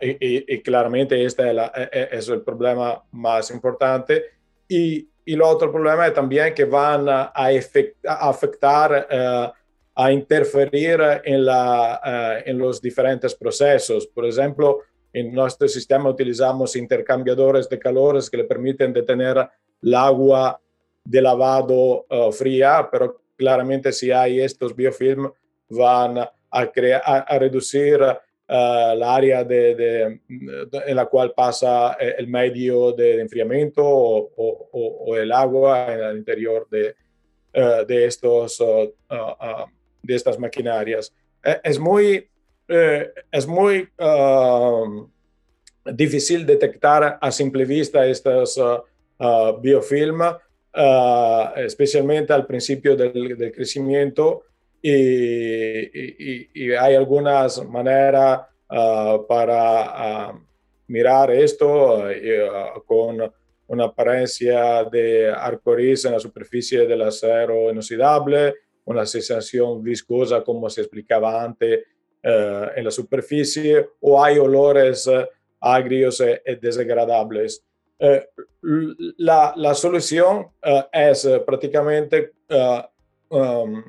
[0.00, 4.24] y, claramente este es, e, e, es, el problema más importante.
[4.66, 9.06] Y, el otro problema es también que van a, a afectar,
[9.94, 14.08] a interferir en, la, en los diferentes procesos.
[14.08, 14.80] Por ejemplo,
[15.12, 19.48] en nuestro sistema utilizamos intercambiadores de calores que le permiten detener
[19.82, 20.60] el agua
[21.04, 25.30] de lavado uh, fría, pero claramente si hay estos biofilm
[25.70, 28.14] van a, reducir uh,
[28.46, 30.20] la área en
[30.96, 36.94] la cual pasa eh, el medio de, enfriamiento o, el agua en el interior de,
[37.86, 38.04] de,
[40.14, 41.14] estas maquinarias.
[41.44, 42.28] Eh, es muy
[42.68, 45.10] eh, es muy um,
[45.84, 48.82] difícil detectar a simple vista estos uh,
[49.18, 54.42] uh, biofilm, uh, especialmente al principio del, crecimiento.
[54.82, 58.42] Y, hay algunas maneras
[59.26, 60.32] para
[60.86, 62.04] mirar esto
[62.86, 63.32] con
[63.66, 68.54] una apariencia de arcoíris en la superficie del acero inoxidable,
[68.84, 71.80] una sensación viscosa como se explicaba antes
[72.76, 75.28] en la superficie o hay olores eh,
[75.60, 77.64] agrios y desagradables.
[77.98, 78.28] Eh,
[79.18, 80.48] la, la, solución
[80.92, 82.34] es prácticamente
[83.28, 83.82] um,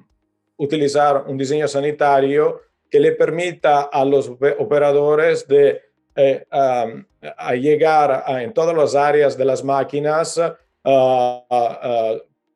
[0.57, 5.81] utilizar un diseño sanitario que le permita a los operadores de
[6.15, 7.05] um,
[7.37, 10.41] a llegar en todas las áreas de las máquinas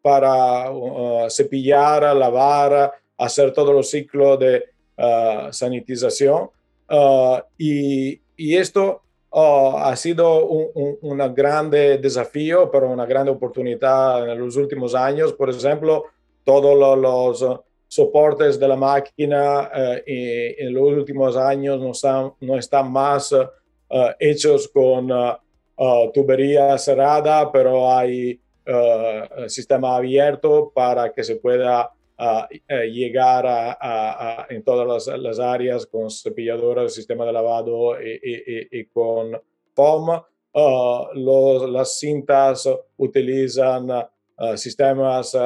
[0.04, 6.52] para uh, cepillar, lavar, hacer todo el ciclo de Uh, sanitización.
[6.88, 9.02] Uh, y, esto
[9.32, 15.34] uh, ha sido un, un, gran desafío, pero una gran oportunidad en los últimos años.
[15.34, 16.06] Por ejemplo,
[16.44, 19.70] todos los, soportes de la máquina
[20.04, 23.36] en los últimos años no están, no están más
[24.20, 25.12] hechos con
[26.12, 28.40] tubería cerrada, pero hay
[29.46, 31.93] sistema abierto para que se pueda
[32.68, 39.40] llegar a, en todas las, áreas con cepilladoras, sistema de lavado y, con
[39.74, 40.22] foam.
[40.54, 43.88] las cintas utilizan
[44.56, 45.38] sistemas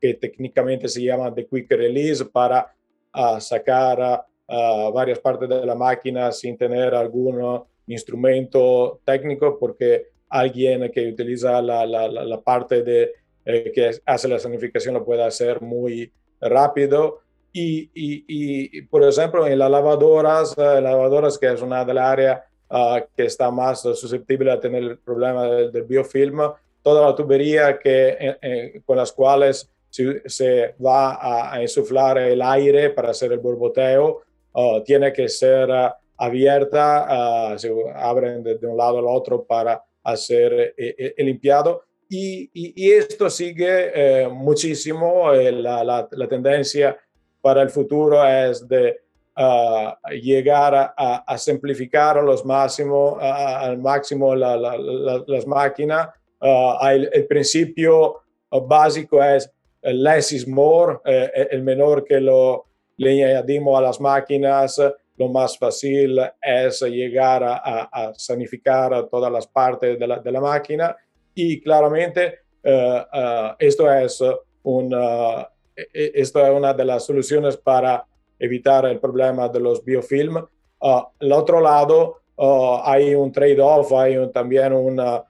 [0.00, 2.74] que técnicamente se llaman de quick release para
[3.40, 4.24] sacar
[4.92, 12.40] varias partes de la máquina sin tener algún instrumento técnico porque alguien que utiliza la
[12.44, 13.12] parte de
[13.46, 17.20] eh, que hace la sanificación lo puede hacer muy rápido.
[17.52, 22.04] Y, y, y por ejemplo, en las lavadoras, eh, lavadoras que es una de las
[22.04, 26.40] áreas ah, que está más susceptible a tener el problema del, biofilm,
[26.82, 33.10] toda la tubería que, eh, con las cuales se, va a, insuflar el aire para
[33.10, 34.22] hacer el borboteo,
[34.54, 35.70] ah, tiene que ser
[36.18, 37.06] abierta,
[37.52, 43.90] ah, se abren de, un lado al otro para hacer el limpiado y, esto sigue
[43.94, 45.32] eh, muchísimo.
[45.32, 46.96] Eh, la, la, tendencia
[47.40, 49.00] para el futuro es de
[49.34, 56.08] ah, llegar a, simplificar los máximo, al máximo las máquinas.
[56.40, 59.50] Ah, el, principio básico es
[59.82, 62.66] less is more, eh, el menor que lo
[62.98, 64.80] le añadimos a las máquinas,
[65.18, 70.96] lo más fácil es llegar a, a, sanificar todas las partes la, de la máquina
[71.36, 74.24] y claramente eh, eh, esto, es
[74.62, 78.04] una, e, e, esto es una de las soluciones para
[78.38, 80.36] evitar el problema de los biofilm.
[80.38, 82.20] Uh, al otro lado,
[82.84, 85.24] hay un trade-off, hay también una,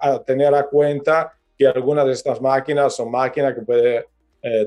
[0.00, 4.04] a tener a cuenta que algunas de estas máquinas son máquinas que pueden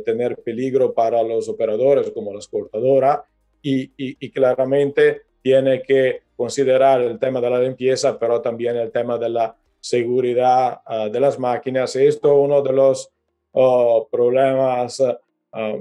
[0.04, 3.20] tener peligro para los operadores, como la cortadoras,
[3.62, 8.92] y, y, y, claramente tiene que considerar el tema de la limpieza, pero también el
[8.92, 9.56] tema de la
[9.88, 11.96] seguridad ah, de las máquinas.
[11.96, 13.10] Esto es uno de los
[13.52, 15.78] oh, problemas ah,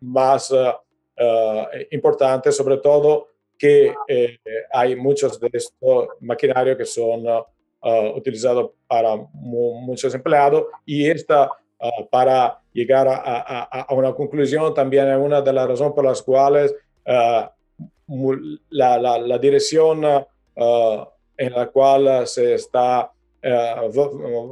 [0.00, 0.80] más ah,
[1.90, 4.38] importantes, sobre todo que eh,
[4.72, 7.24] hay muchos de estos maquinarios que son
[8.14, 11.50] utilizados para muchos empleados y esta
[12.10, 18.98] para llegar a, una conclusión también es una de las razones por las cuales la,
[18.98, 20.04] la, dirección
[21.36, 23.10] en la cual se está
[23.42, 23.74] eh,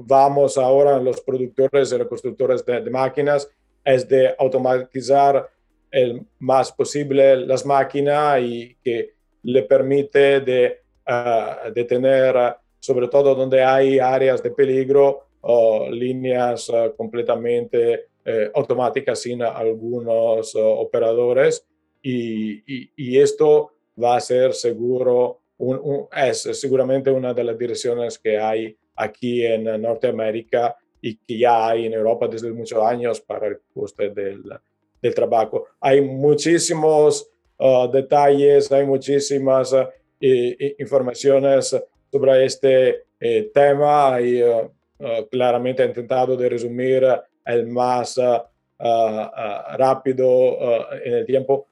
[0.05, 3.51] vamos ahora los productores y los constructores de, máquinas
[3.85, 5.49] es de automatizar
[5.91, 10.81] el más posible las máquinas y que le permite de,
[11.75, 15.29] de tener, sobre todo donde hay áreas de peligro,
[15.91, 18.09] líneas completamente
[18.55, 21.67] automáticas sin algunos operadores.
[22.03, 23.73] Y, esto
[24.03, 25.41] va a ser seguro
[26.17, 31.87] es seguramente una de las direcciones que hay aquí en Norteamérica y que ya hay
[31.87, 34.43] en Europa desde muchos años para el coste del,
[35.01, 35.67] del trabajo.
[35.81, 39.87] Hay muchísimos uh, detalles, hay muchísimas uh,
[40.79, 41.77] informaciones
[42.11, 44.71] sobre este eh, tema y uh,
[45.31, 47.07] claramente he intentado de resumir
[47.45, 48.21] el más
[49.77, 50.57] rápido
[51.05, 51.67] en el tiempo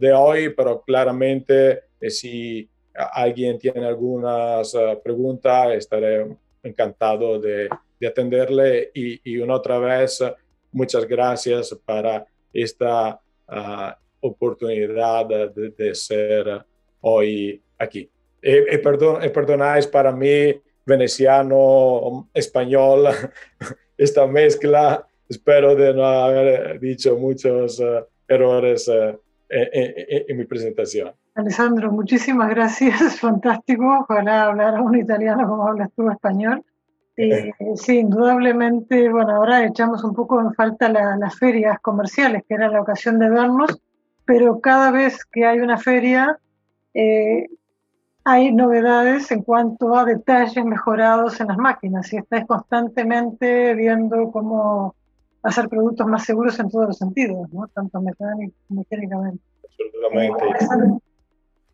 [0.00, 6.26] de hoy, pero claramente eh, si alguien tiene algunas uh, preguntas, estaré
[6.62, 8.90] encantado de, de atenderle.
[8.94, 10.22] Y, una otra vez,
[10.72, 16.64] muchas gracias para esta uh, oportunidad de, ser
[17.00, 18.08] hoy aquí.
[18.42, 20.54] Y, perdón, perdonáis para mí,
[20.84, 23.08] veneciano, español,
[23.98, 25.06] esta mezcla.
[25.28, 27.82] Espero de no haber dicho muchos
[28.28, 28.90] errores
[29.48, 31.12] en mi presentación.
[31.34, 33.84] Alessandro, muchísimas gracias, fantástico.
[34.00, 36.64] Ojalá hablar un italiano como hablas tú español.
[37.16, 42.68] Eh, sí, indudablemente, bueno, ahora echamos un poco en falta las ferias comerciales, que era
[42.68, 43.80] la ocasión de vernos,
[44.24, 46.38] pero cada vez que hay una feria
[46.92, 47.46] eh,
[48.24, 54.94] hay novedades en cuanto a detalles mejorados en las máquinas y estáis constantemente viendo cómo
[55.42, 57.68] hacer productos más seguros en todos los sentidos, ¿no?
[57.68, 59.42] tanto mecánicamente.
[59.62, 61.13] Absolutamente.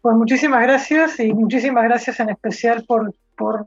[0.02, 3.66] Pues muchísimas gracias y muchísimas gracias en especial por, por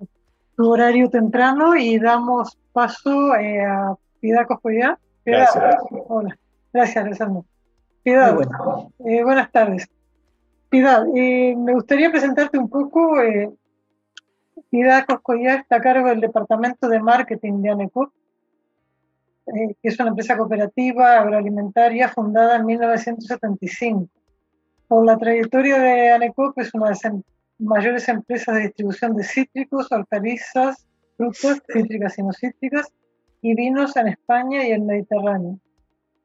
[0.56, 4.98] tu horario temprano y damos paso eh, a Piedad Coscoya.
[5.24, 5.78] Gracias.
[6.08, 6.36] Hola.
[6.74, 7.46] Gracias, Alessandro.
[8.02, 8.36] Piedad,
[9.06, 9.88] eh, buenas tardes.
[10.70, 13.14] Piedad, eh, me gustaría presentarte un poco.
[14.72, 18.12] Piedad Coscoya está a cargo del Departamento de Marketing de ANECOP,
[19.46, 24.10] que es una empresa cooperativa agroalimentaria fundada en 1975
[24.88, 26.94] por la trayectoria de ANECOP es una
[27.60, 30.86] mayores empresas de distribución de cítricos, hortalizas,
[31.18, 32.92] frutas, cítricas y no cítricas,
[33.42, 35.60] y vinos en España y el Mediterráneo.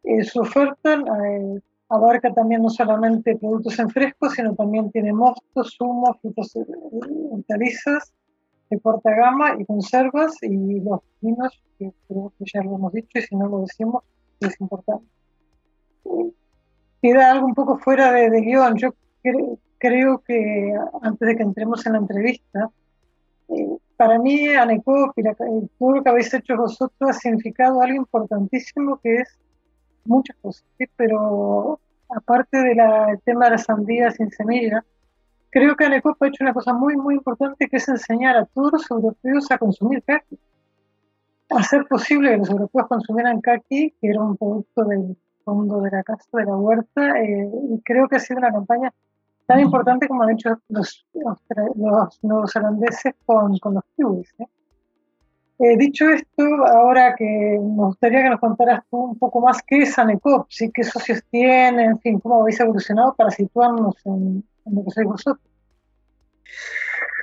[0.04, 5.74] Eh, su oferta eh, abarca también no solamente productos en fresco, sino también tiene mostos,
[5.76, 6.64] zumos, frutas, eh,
[7.30, 8.12] hortalizas
[8.70, 13.18] de corta gama y conservas y los vinos, que creo que ya lo hemos dicho
[13.18, 14.04] y si no lo decimos,
[14.40, 15.06] es importante.
[17.00, 18.76] Queda algo un poco fuera de, de guion.
[18.76, 18.90] Yo
[19.78, 22.70] creo que antes de que entremos en la entrevista,
[23.96, 25.22] para mí Anecop y
[25.78, 29.38] todo lo que habéis hecho vosotros ha significado algo importantísimo que es
[30.04, 30.64] muchas cosas,
[30.96, 32.78] pero aparte del
[33.24, 34.84] tema de la sandía sin semilla,
[35.50, 38.72] creo que Anecop ha hecho una cosa muy, muy importante que es enseñar a todos
[38.72, 40.38] los europeos a consumir kaki.
[41.50, 45.16] Hacer posible que los europeos consumieran kaki, que era un producto del
[45.48, 48.92] fondo de la casa, de la huerta, eh, y creo que ha sido una campaña
[49.46, 54.34] tan importante como han hecho los, los, holandeses con, con los kiwis.
[54.40, 54.46] ¿eh?
[55.60, 59.82] Eh, dicho esto, ahora que me gustaría que nos contaras tú un poco más qué
[59.82, 60.70] es ANECOP, ¿sí?
[60.72, 65.46] qué socios tiene, en fin, cómo habéis evolucionado para situarnos en, lo que sois vosotros.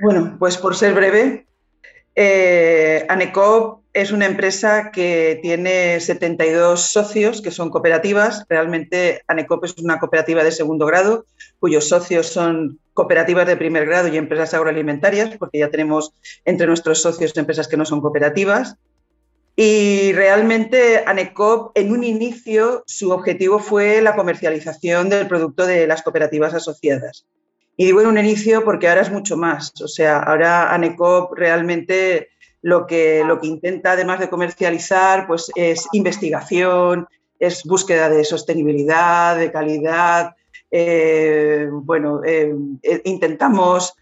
[0.02, 1.48] Bueno, pues por ser breve,
[2.16, 8.46] eh, ANECOP es una empresa que tiene 72 socios que son cooperativas.
[8.50, 11.26] Realmente ANECOP es una cooperativa de segundo grado
[11.62, 17.02] cuyos socios son cooperativas de primer grado y empresas agroalimentarias, porque ya tenemos entre nuestros
[17.02, 18.76] socios empresas que no son cooperativas.
[19.56, 26.04] Y realmente ANECOP en un inicio su objetivo fue la comercialización del producto de las
[26.04, 27.26] cooperativas asociadas.
[27.78, 29.72] Y digo en un inicio porque ahora es mucho más.
[29.82, 32.35] O sea, ahora ANECOP realmente
[32.66, 37.08] lo que, lo que intenta, además de comercializar, pues es investigación,
[37.38, 40.36] es búsqueda de sostenibilidad, de calidad,
[40.72, 43.94] eh, bueno, eh, eh, intentamos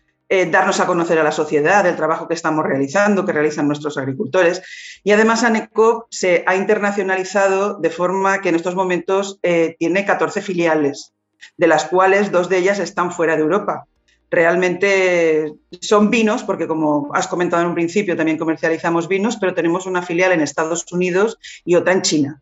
[0.50, 4.64] darnos a conocer a la sociedad del trabajo que estamos realizando, que realizan nuestros agricultores.
[5.04, 9.40] Y además ANECOP se ha internacionalizado de forma que en estos momentos
[9.78, 11.14] tiene 14 filiales,
[11.56, 13.86] de las cuales dos de ellas están fuera de Europa.
[14.34, 19.86] Realmente son vinos, porque como has comentado en un principio, también comercializamos vinos, pero tenemos
[19.86, 22.42] una filial en Estados Unidos y otra en China.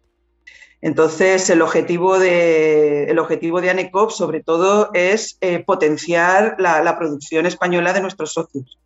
[0.80, 7.46] Entonces, el objetivo de, el objetivo de ANECOP, sobre todo, es eh, potenciar la, producción
[7.46, 8.80] española de nuestros socios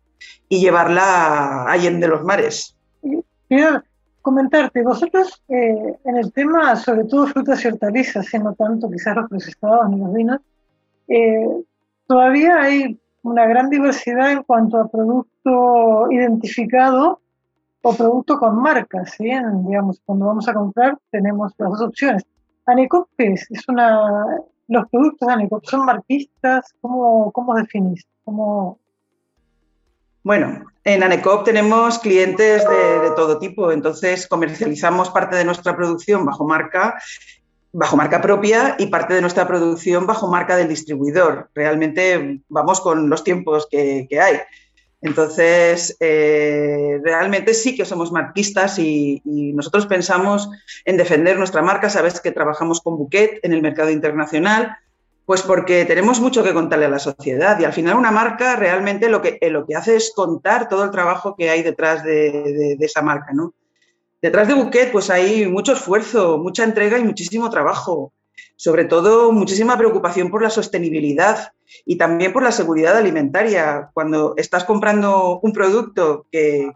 [0.48, 2.76] y llevarla allende los mares.
[3.48, 3.84] Quiero
[4.20, 9.14] comentarte, vosotros eh, en el tema, sobre todo frutas y hortalizas, y no tanto quizás
[9.14, 10.40] los procesados ni los vinos,
[11.06, 11.46] eh,
[12.06, 17.20] todavía hay una gran diversidad en cuanto a producto identificado
[17.82, 19.30] o producto con marcas, ¿sí?
[19.66, 22.24] digamos, cuando vamos a comprar tenemos las dos opciones.
[22.66, 23.48] Anecop, es?
[23.50, 24.24] es una,
[24.68, 28.04] los productos de Anecop son marquistas, ¿cómo, cómo definís?
[28.24, 28.78] ¿Cómo...
[30.24, 36.24] Bueno, en Anecop tenemos clientes de, de, todo tipo, entonces comercializamos parte de nuestra producción
[36.24, 36.96] bajo marca,
[37.76, 41.50] bajo marca propia y parte de nuestra producción bajo marca del distribuidor.
[41.54, 44.38] Realmente vamos con los tiempos que, hay.
[45.02, 49.20] Entonces, eh, realmente sí que somos marquistas y,
[49.54, 50.48] nosotros pensamos
[50.86, 51.90] en defender nuestra marca.
[51.90, 54.74] Sabes que trabajamos con Bouquet en el mercado internacional,
[55.26, 59.10] pues porque tenemos mucho que contarle a la sociedad y al final una marca realmente
[59.10, 62.86] lo que, lo que hace es contar todo el trabajo que hay detrás de, de
[62.86, 63.34] esa marca.
[63.34, 63.52] ¿no?
[64.26, 68.12] Detrás de Bouquet pues hay mucho esfuerzo, mucha entrega y muchísimo trabajo
[68.56, 71.52] sobre todo muchísima preocupación por la sostenibilidad
[71.84, 73.90] y también por la seguridad alimentaria.
[73.94, 76.72] Cuando estás comprando un producto que,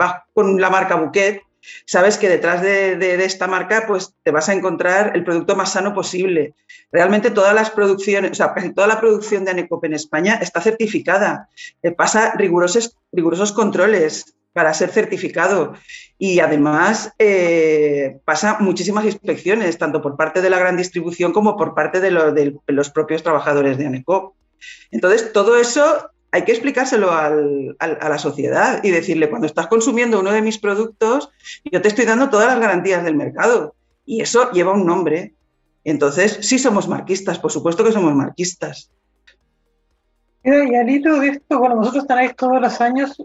[0.00, 1.42] va con la marca Bouquet,
[1.84, 5.92] sabes que detrás de, esta marca pues te vas a encontrar el producto más sano
[5.94, 6.54] posible.
[6.92, 11.48] Realmente todas las producciones, o sea, toda la producción de Anecop en España está certificada,
[11.82, 15.74] eh, pasa rigurosos controles para ser certificado.
[16.18, 21.74] Y además eh, pasa muchísimas inspecciones, tanto por parte de la gran distribución como por
[21.74, 22.10] parte de,
[22.66, 24.34] los propios trabajadores de ANECOP.
[24.90, 30.32] Entonces, todo eso hay que explicárselo a la sociedad y decirle, cuando estás consumiendo uno
[30.32, 31.30] de mis productos,
[31.64, 33.74] yo te estoy dando todas las garantías del mercado.
[34.04, 35.34] Y eso lleva un nombre.
[35.84, 38.90] Entonces, sí somos marquistas, por supuesto que somos marquistas.
[40.42, 43.22] Y al hilo de esto, bueno, vosotros tenéis todos los años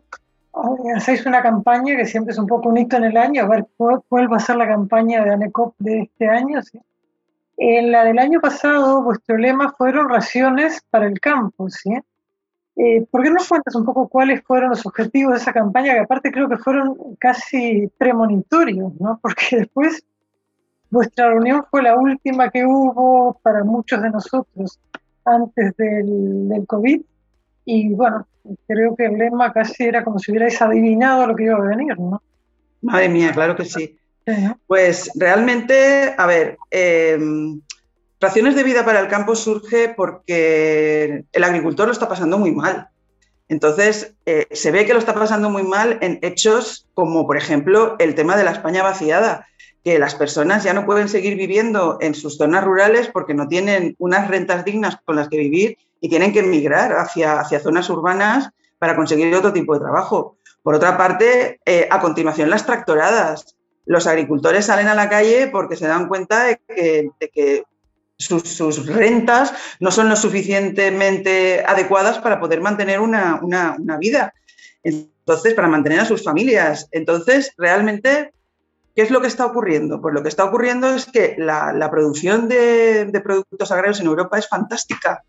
[0.95, 3.68] hacéis una campaña que siempre es un poco un hito en el año, a ver
[3.78, 6.60] cuál, va a ser la campaña de ANECOP de este año.
[7.58, 11.91] En la del año pasado, vuestro lema fueron raciones para el campo, ¿sí?
[12.78, 15.99] Eh, ¿Por qué no cuentas un poco cuáles fueron los objetivos de esa campaña, que
[15.99, 19.18] aparte creo que fueron casi premonitorios, ¿no?
[19.22, 20.03] Porque después
[20.89, 24.80] vuestra reunión fue la última que hubo para muchos de nosotros
[25.24, 27.01] antes del, del COVID
[27.66, 28.28] y bueno,
[28.68, 31.99] creo que el lema casi era como si hubierais adivinado lo que iba a venir,
[31.99, 32.22] ¿no?
[32.82, 33.97] Madre mía, claro que sí.
[34.68, 37.18] Pues realmente, a ver, eh,
[38.20, 42.88] Raciones de vida para el campo surge porque el agricultor lo está pasando muy mal.
[43.49, 47.95] Entonces, eh, se ve que lo está pasando muy mal en hechos como, por ejemplo,
[47.99, 49.47] el tema de la España vaciada,
[49.84, 53.95] que las personas ya no pueden seguir viviendo en sus zonas rurales porque no tienen
[53.99, 58.51] unas rentas dignas con las que vivir y tienen que emigrar hacia, hacia zonas urbanas
[58.78, 60.38] para conseguir otro tipo de trabajo.
[60.62, 63.56] Por otra parte, eh, a continuación, las tractoradas.
[63.88, 66.60] Los agricultores salen a la calle porque se dan cuenta de
[67.34, 67.64] que,
[68.20, 73.41] sus, rentas no son lo suficientemente adecuadas para poder mantener una,
[73.99, 74.32] vida.
[74.84, 76.88] Entonces, para mantener a sus familias.
[76.91, 78.32] Entonces, realmente
[78.96, 80.00] ¿Qué es lo que está ocurriendo?
[80.00, 84.48] Pues lo que está ocurriendo es que la, producción de, productos agrarios en Europa es
[84.48, 85.22] fantástica.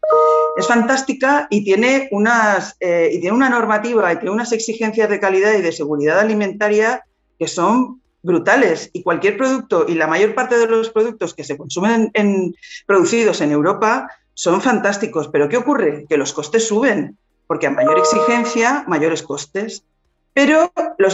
[0.56, 5.18] Es fantástica y tiene, unas, eh, y tiene una normativa y tiene unas exigencias de
[5.18, 7.04] calidad y de seguridad alimentaria
[7.40, 8.88] que son brutales.
[8.92, 12.54] Y cualquier producto, y la mayor parte de los productos que se consumen en,
[12.86, 15.26] producidos en Europa son fantásticos.
[15.26, 16.06] Pero ¿qué ocurre?
[16.08, 19.82] Que los costes suben, porque a mayor exigencia, mayores costes.
[20.36, 20.70] Pero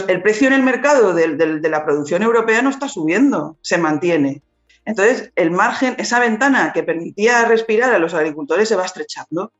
[0.09, 4.41] el precio en el mercado de, la producción europea no está subiendo, se mantiene.
[4.83, 9.53] Entonces, el margen, esa ventana que permitía respirar a los agricultores se va estrechando.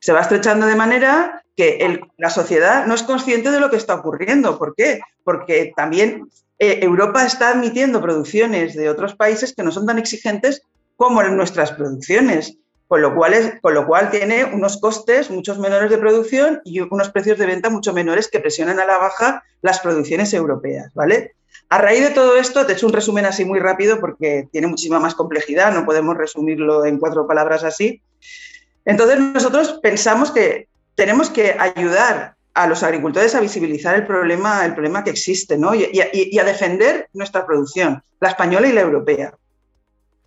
[0.00, 3.94] Se va estrechando de manera que la sociedad no es consciente de lo que está
[3.94, 4.58] ocurriendo.
[4.58, 5.00] ¿Por qué?
[5.22, 10.62] Porque también eh, Europa está admitiendo producciones de otros países que no son tan exigentes
[10.96, 12.56] como nuestras producciones
[12.88, 17.68] con lo, cual tiene unos costes muchos menores de producción y unos precios de venta
[17.68, 21.34] mucho menores que presionan a la baja las producciones europeas, ¿vale?
[21.68, 24.68] A raíz de todo esto, te he hecho un resumen así muy rápido porque tiene
[24.68, 28.00] muchísima más complejidad, no podemos resumirlo en cuatro palabras así.
[28.86, 34.72] Entonces, nosotros pensamos que tenemos que ayudar a los agricultores a visibilizar el problema, el
[34.72, 35.74] problema que existe ¿no?
[35.74, 39.34] y a defender nuestra producción, la española y la europea.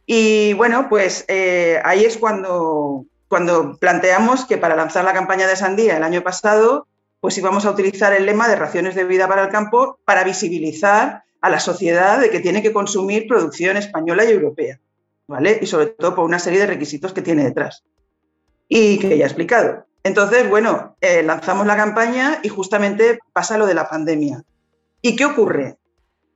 [0.06, 5.56] Y bueno, pues eh, ahí es cuando, cuando planteamos que para lanzar la campaña de
[5.56, 6.88] sandía el año pasado,
[7.20, 11.24] pues íbamos a utilizar el lema de raciones de vida para el campo para visibilizar
[11.39, 14.80] a la sociedad de que tiene que consumir producción española y europea,
[15.28, 15.60] ¿vale?
[15.62, 17.84] Y sobre todo por una serie de requisitos que tiene detrás
[18.68, 19.86] y que ya he explicado.
[20.04, 24.43] Entonces, bueno, eh, lanzamos la campaña y justamente pasa lo de la pandemia.
[25.02, 25.78] ¿Y qué ocurre?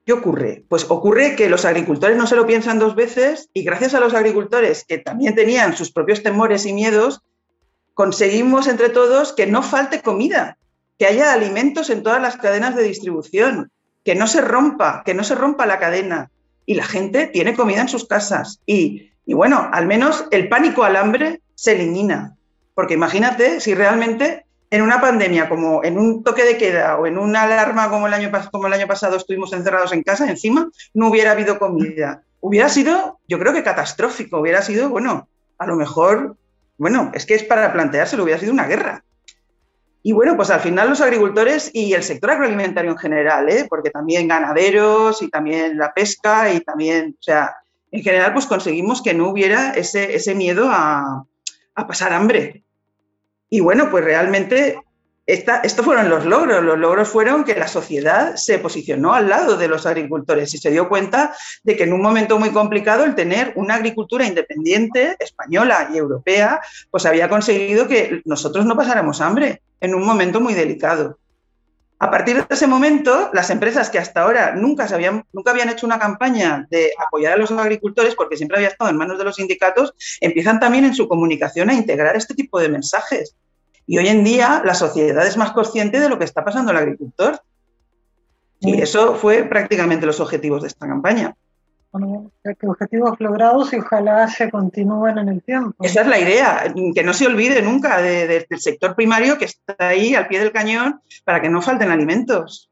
[0.05, 0.63] ¿Qué ocurre?
[0.69, 4.13] Pues ocurre que los agricultores no se lo piensan dos veces y gracias a los
[4.13, 7.23] agricultores que también tenían sus propios temores y miedos,
[7.95, 10.59] conseguimos entre todos que no falte comida,
[10.99, 13.71] que haya alimentos en todas las cadenas de distribución,
[14.03, 16.29] que no se rompa, que no se rompa la cadena
[16.67, 20.83] y la gente tiene comida en sus casas y, y bueno, al menos el pánico
[20.83, 22.35] al hambre se elimina.
[22.75, 24.44] Porque imagínate si realmente
[24.75, 28.13] en una pandemia, como en un toque de queda o en una alarma como el
[28.13, 28.29] año,
[28.87, 32.23] pasado estuvimos encerrados en casa, encima no hubiera habido comida.
[32.41, 36.35] Hubiera sido, yo creo que catastrófico, hubiera sido, bueno, a lo mejor,
[36.77, 39.05] bueno, es que es para planteárselo, hubiera sido una guerra.
[40.03, 43.67] Y bueno, pues al final los agricultores y el sector agroalimentario en general, ¿eh?
[43.69, 47.55] porque también ganaderos y también la pesca y también, o sea,
[47.91, 51.25] en general pues conseguimos que no hubiera ese, miedo a
[51.87, 52.64] pasar hambre.
[53.49, 54.77] Y bueno, pues realmente
[55.27, 56.63] estos fueron los logros.
[56.63, 60.69] Los logros fueron que la sociedad se posicionó al lado de los agricultores y se
[60.69, 65.89] dio cuenta de que en un momento muy complicado el tener una agricultura independiente, española
[65.93, 71.17] y europea, pues había conseguido que nosotros no pasáramos hambre en un momento muy delicado.
[71.97, 75.69] A partir de ese momento, las empresas que hasta ahora nunca, se habían, nunca habían
[75.69, 79.23] hecho una campaña de apoyar a los agricultores, porque siempre había estado en manos de
[79.23, 83.35] los sindicatos, empiezan también en su comunicación a integrar este tipo de mensajes.
[83.87, 86.77] Y hoy en día la sociedad es más consciente de lo que está pasando el
[86.77, 87.41] agricultor.
[88.59, 91.35] Y eso fue prácticamente los objetivos de esta campaña.
[91.97, 92.29] Bueno,
[92.63, 95.81] objetivos logrados y ojalá se continúen en el tiempo.
[95.81, 100.13] Esa es la idea, que no se olvide nunca del sector primario que está ahí
[100.13, 102.69] al pie del cañón para que no falten alimentos.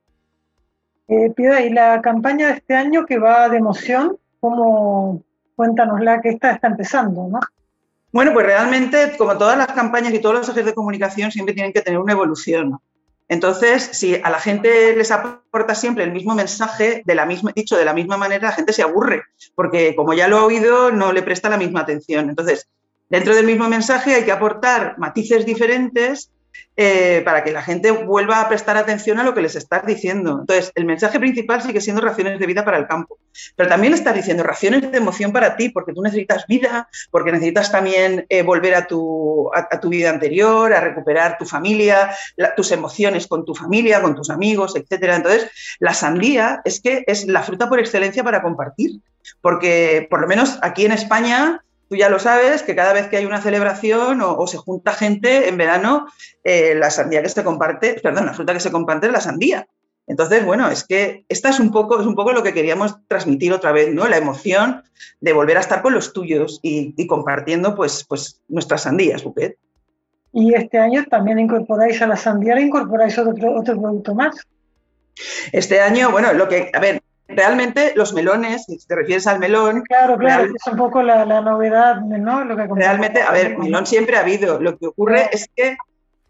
[1.07, 5.23] Eh, y la campaña de este año que va de emoción, ¿cómo
[5.55, 7.39] cuéntanosla que esta está empezando, ¿no?
[8.11, 11.71] Bueno, pues realmente, como todas las campañas y todos los ejes de comunicación, siempre tienen
[11.71, 12.77] que tener una evolución.
[13.29, 17.77] Entonces, si a la gente les aporta siempre el mismo mensaje, de la misma, dicho
[17.77, 19.23] de la misma manera, la gente se aburre,
[19.55, 22.29] porque como ya lo ha oído, no le presta la misma atención.
[22.29, 22.67] Entonces,
[23.09, 26.31] dentro del mismo mensaje hay que aportar matices diferentes
[26.75, 30.39] eh, para que la gente vuelva a prestar atención a lo que les estás diciendo.
[30.41, 33.19] Entonces, el mensaje principal sigue siendo raciones de vida para el campo,
[33.55, 37.31] pero también le estás diciendo raciones de emoción para ti, porque tú necesitas vida, porque
[37.31, 42.15] necesitas también eh, volver a tu, a, tu, vida anterior, a recuperar tu familia,
[42.55, 45.03] tus emociones con tu familia, con tus amigos, etc.
[45.13, 48.99] Entonces, la sandía es que es la fruta por excelencia para compartir,
[49.41, 51.63] porque por lo menos aquí en España
[51.93, 55.47] tú ya lo sabes, que cada vez que hay una celebración o, se junta gente
[55.47, 56.07] en verano,
[56.43, 59.67] eh, la sandía que se comparte, perdón, la fruta que se comparte es la sandía.
[60.07, 63.53] Entonces, bueno, es que esta es un poco, es un poco lo que queríamos transmitir
[63.53, 64.07] otra vez, ¿no?
[64.07, 64.81] La emoción
[65.21, 69.55] de volver a estar con los tuyos y, compartiendo pues, pues nuestras sandías, Buquet.
[70.33, 74.35] Y este año también incorporáis a la sandía, incorporáis otro, otro producto más.
[75.51, 79.81] Este año, bueno, lo que, a ver, realmente los melones, si te refieres al melón.
[79.83, 82.43] Claro, claro, es un poco la, novedad, ¿no?
[82.43, 84.59] Lo que realmente, a ver, melón siempre ha habido.
[84.59, 85.77] Lo que ocurre es que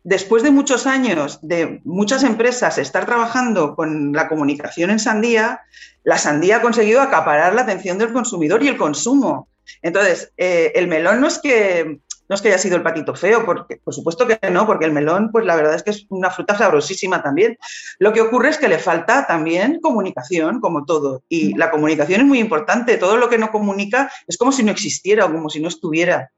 [0.04, 5.62] después de muchos años de muchas empresas estar trabajando con la comunicación en sandía,
[6.04, 9.48] la sandía ha conseguido acaparar la atención del consumidor y el consumo.
[9.82, 12.00] Entonces, eh, el melón no es que
[12.34, 14.92] no es que haya sido el patito feo, porque por supuesto que no, porque el
[14.92, 17.60] melón, pues la verdad es que es una fruta sabrosísima también.
[18.00, 21.22] Lo que ocurre es que le falta también comunicación, como todo.
[21.30, 22.98] Y la comunicación es muy importante.
[22.98, 26.32] Todo lo que no comunica es como si no existiera o como si no estuviera.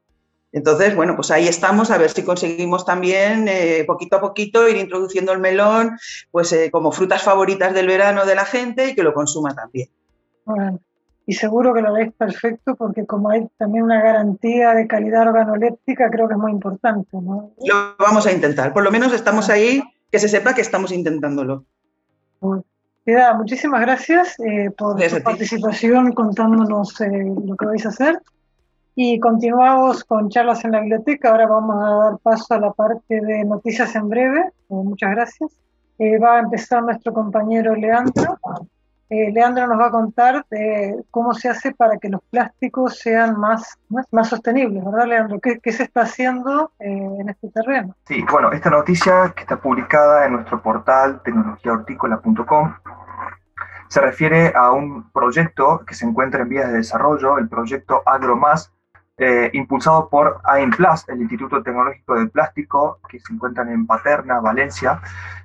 [0.52, 4.76] Entonces, bueno, pues ahí estamos a ver si conseguimos también eh, poquito a poquito ir
[4.76, 5.96] introduciendo el melón,
[6.30, 9.88] pues eh, como frutas favoritas del verano de la gente y que lo consuma también.
[10.44, 10.78] Bueno
[11.26, 16.08] y seguro que lo veis perfecto porque como hay también una garantía de calidad organoléptica,
[16.08, 17.08] creo que es muy importante.
[17.12, 17.50] ¿no?
[17.58, 21.64] Lo vamos a intentar, por lo menos estamos ahí, que se sepa que estamos intentándolo.
[23.04, 28.22] Queda, muchísimas gracias eh, por su participación contándonos eh, lo que vais a hacer.
[28.94, 31.30] Y continuamos con charlas en la biblioteca.
[31.30, 34.40] Ahora vamos a dar paso a la parte de noticias en breve.
[34.40, 35.50] Eh, muchas gracias.
[36.22, 38.38] va a empezar nuestro compañero Leandro.
[39.08, 43.38] Eh, Leandro nos va a contar de cómo se hace para que los plásticos sean
[43.38, 43.78] más,
[44.10, 45.38] más, sostenibles, ¿verdad, Leandro?
[45.40, 46.88] ¿Qué, se está haciendo eh,
[47.20, 47.94] en este terreno?
[48.06, 52.74] Sí, bueno, esta noticia que está publicada en nuestro portal tecnologiahortícola.com
[53.88, 58.72] se refiere a un proyecto que se encuentra en vías de desarrollo, el proyecto AgroMás,
[59.18, 65.00] eh, impulsado por AIMPLAS, el Instituto Tecnológico del Plástico, que se encuentran en Paterna, Valencia,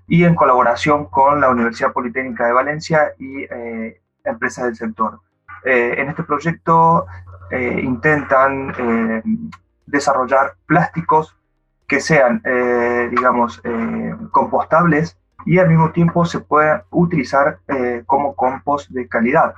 [0.07, 5.19] y en colaboración con la Universidad Politécnica de Valencia y eh, empresas del sector.
[5.63, 7.05] Eh, en este proyecto
[7.51, 9.21] intentan
[9.85, 11.35] desarrollar plásticos
[11.85, 12.41] que sean,
[13.09, 13.61] digamos,
[14.31, 17.59] compostables y al mismo tiempo se puedan utilizar
[18.05, 19.53] como compost de calidad.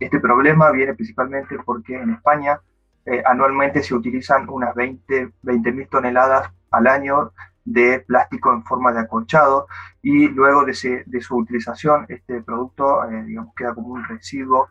[0.00, 2.58] Este problema viene principalmente porque en España
[3.04, 5.32] eh, anualmente se utilizan unas 20
[5.72, 7.32] mil toneladas al año
[7.64, 9.66] de plástico en forma de acolchado
[10.02, 14.68] y luego de, su utilización este producto eh, digamos, queda como un residuo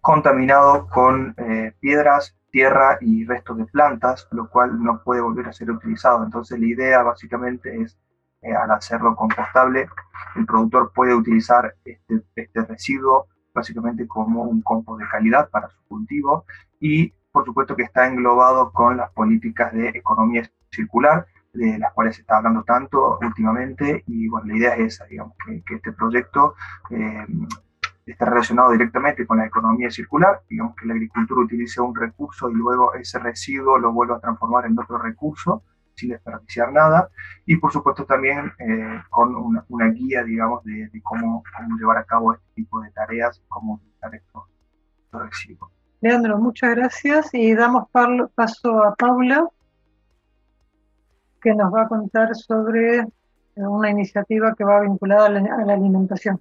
[0.00, 5.52] contaminado con eh, piedras, tierra y restos de plantas, lo cual no puede volver a
[5.52, 6.24] ser utilizado.
[6.24, 7.98] Entonces la idea básicamente es,
[8.42, 9.88] al hacerlo compostable,
[10.36, 15.82] el productor puede utilizar este, este residuo básicamente como un compost de calidad para su
[15.88, 16.44] cultivo
[16.78, 22.16] y por supuesto que está englobado con las políticas de economía circular, de las cuales
[22.16, 26.54] se está hablando tanto últimamente, y bueno, la idea es esa, digamos, que, este proyecto
[26.90, 27.26] eh,
[28.06, 32.54] está relacionado directamente con la economía circular, digamos que la agricultura utilice un recurso y
[32.54, 35.62] luego ese residuo lo vuelva a transformar en otro recurso
[35.94, 37.10] sin desperdiciar nada,
[37.44, 39.34] y por supuesto también eh, con
[39.68, 44.14] una, guía, digamos, de, cómo, cómo, llevar a cabo este tipo de tareas, cómo utilizar
[44.14, 44.44] estos
[45.12, 45.70] residuos.
[46.00, 49.46] Leandro, muchas gracias y damos paso a Paula,
[51.40, 53.06] que nos va a contar sobre
[53.56, 56.40] una iniciativa que va vinculada a la, alimentación.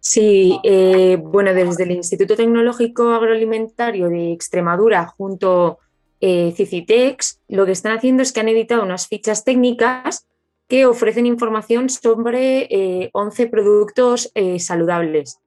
[0.00, 5.78] Sí, eh, bueno, desde el Instituto Tecnológico Agroalimentario de Extremadura junto
[6.20, 10.26] eh, Cicitex, lo que están haciendo es que han editado unas fichas técnicas
[10.68, 15.40] que ofrecen información sobre 11 eh, productos eh, saludables.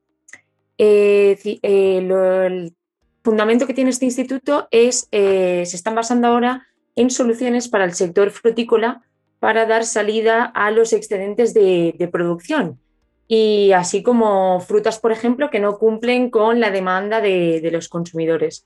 [0.78, 2.74] Eh, eh, el
[3.24, 7.94] fundamento que tiene este instituto es, eh, se están basando ahora en soluciones para el
[7.94, 9.02] sector frutícola
[9.40, 12.80] para dar salida a los excedentes de, producción
[13.28, 18.66] y así como frutas, por ejemplo, que no cumplen con la demanda de, los consumidores.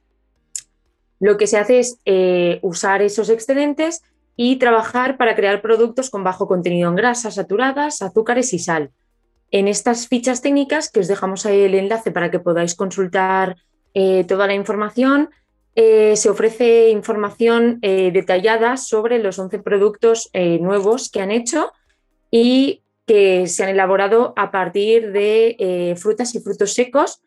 [1.19, 1.97] Lo que se hace es
[2.61, 4.03] usar esos excedentes
[4.35, 8.91] y trabajar para crear productos con bajo contenido en grasas saturadas, azúcares y sal.
[9.49, 13.55] En estas fichas técnicas, que os dejamos ahí el enlace para que podáis consultar
[13.93, 15.31] eh, toda la información,
[15.79, 21.71] eh, se ofrece información eh, detallada sobre los 11 productos eh, nuevos que han hecho
[22.31, 27.21] y que se han elaborado a partir de frutas y frutos secos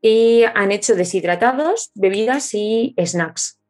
[0.00, 3.60] y han hecho deshidratados, bebidas y snacks.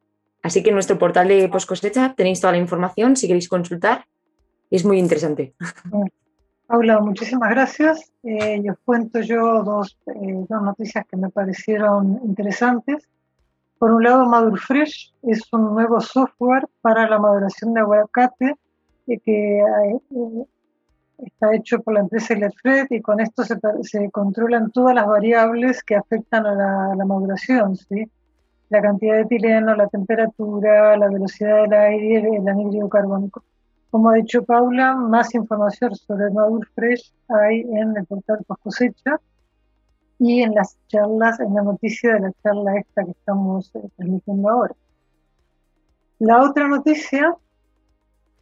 [0.44, 4.06] Así que en nuestro portal de post cosecha tenéis toda la información si queréis consultar.
[4.70, 5.54] Es muy interesante.
[6.68, 8.12] Paula, muchísimas gracias.
[8.22, 13.08] Eh, os cuento yo dos, dos noticias que me parecieron interesantes.
[13.80, 18.54] Por un lado, Fresh es un nuevo software para la maduración de aguacate
[19.06, 20.44] eh, que eh,
[21.16, 25.96] está hecho por la empresa Electred y con esto se, controlan todas las variables que
[25.96, 28.06] afectan a la, maduración, ¿sí?
[28.68, 33.42] la cantidad de etileno, la temperatura, la velocidad del aire, el anhídrido carbónico.
[33.90, 39.18] Como ha dicho Paula, más información sobre Madur Fresh hay en el portal Post Cosecha
[40.20, 44.50] y en las charlas, en la noticia de la charla esta que estamos eh, transmitiendo
[44.50, 44.74] ahora.
[46.18, 47.34] La otra noticia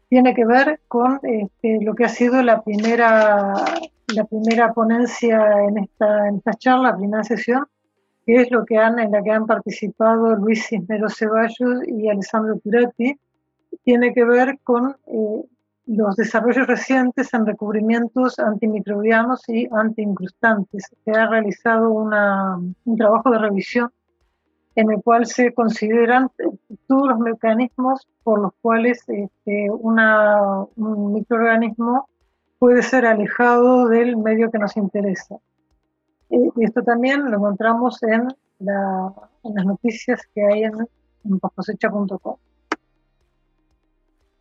[0.09, 3.55] tiene que ver con este, lo que ha sido la primera,
[4.09, 7.64] la primera ponencia en esta, en esta charla, la primera sesión,
[8.26, 12.59] que es lo que han, en la que han participado Luis Cisneros Ceballos y Alessandro
[12.59, 13.16] Turati,
[13.85, 15.45] tiene que ver con eh,
[15.89, 20.84] los desarrollos recientes en recubrimientos antimicrobianos y antiincrustantes.
[21.05, 23.91] Se ha realizado un trabajo de revisión
[24.74, 26.30] en el cual se consideran
[26.86, 32.09] todos los mecanismos por los cuales este, un microorganismo
[32.59, 35.36] puede ser alejado del medio que nos interesa.
[36.28, 38.28] Y esto también lo encontramos en,
[38.59, 40.74] las noticias que hay en,
[41.24, 41.41] en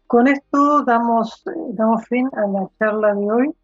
[0.07, 1.43] con esto damos,
[1.73, 3.55] damos fin a la charla de hoy,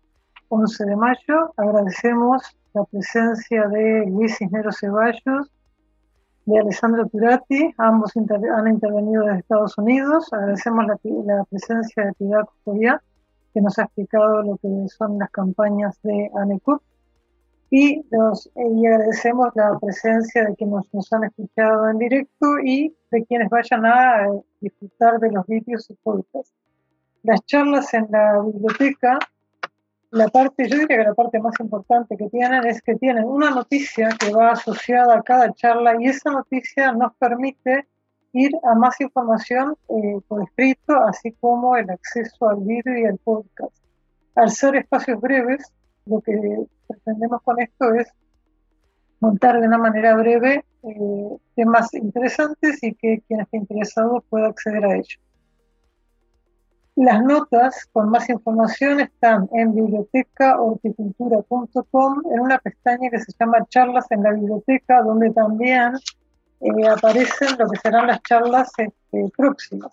[0.50, 1.54] 11 de mayo.
[1.58, 5.50] Agradecemos la presencia de Luis Cisneros Ceballos,
[6.46, 10.32] de Alessandro Turati, ambos han intervenido desde Estados Unidos.
[10.34, 13.02] Agradecemos la, presencia de Pilar Custodia,
[13.54, 16.82] que nos ha explicado lo que son las campañas de ANECUP
[17.76, 23.26] y, nos, y agradecemos la presencia de quienes nos, han escuchado en directo y de
[23.26, 26.54] quienes vayan a eh, disfrutar de los vídeos y podcasts.
[27.24, 29.18] Las charlas en la biblioteca,
[30.12, 33.50] la parte, yo diría que la parte más importante que tienen es que tienen una
[33.50, 37.88] noticia que va asociada a cada charla y esa noticia nos permite
[38.34, 43.18] ir a más información eh, por escrito, así como el acceso al vídeo y al
[43.18, 43.76] podcast.
[44.36, 45.74] Al ser espacios breves,
[46.06, 48.08] lo que pretendemos con esto es
[49.20, 54.86] montar de una manera breve eh, temas interesantes y que quien esté interesado pueda acceder
[54.86, 55.20] a ellos.
[56.96, 64.06] Las notas con más información están en bibliotecahorticultura.com en una pestaña que se llama Charlas
[64.12, 65.94] en la Biblioteca, donde también
[66.62, 69.92] eh, aparecen lo que serán las charlas este, próximas.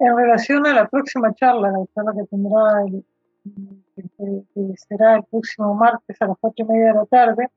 [0.00, 3.04] En relación a la próxima charla, la charla que tendrá el
[3.94, 7.48] que, será el próximo martes a las cuatro y media de la tarde,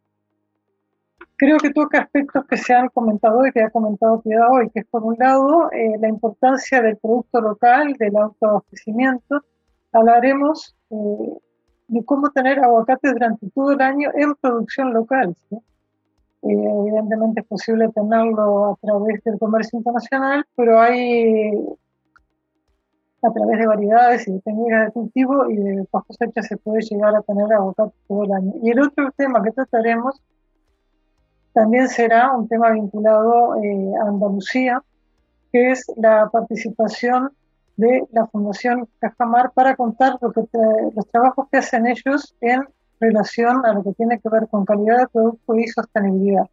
[1.35, 4.81] creo que toca aspectos que se han comentado y que ha comentado Piedad hoy, que
[4.81, 9.43] es por un lado eh, la importancia del producto local, del autoabastecimiento.
[9.91, 10.95] Hablaremos eh,
[11.87, 15.35] de cómo tener aguacates durante todo el año en producción local.
[15.51, 15.59] Eh,
[16.49, 21.51] evidentemente es posible tenerlo a través del comercio internacional, pero hay
[23.23, 26.81] a través de variedades y de técnicas de cultivo y de post cosecha se puede
[26.81, 28.53] llegar a tener aguacate todo el año.
[28.61, 30.21] Y el otro tema que trataremos
[31.53, 34.81] también será un tema vinculado eh, a Andalucía,
[35.51, 37.31] que es la participación
[37.77, 40.41] de la Fundación Cajamar para contar lo que
[40.95, 42.61] los trabajos que hacen ellos en
[42.99, 46.45] relación a lo que tiene que ver con calidad de producto y sostenibilidad.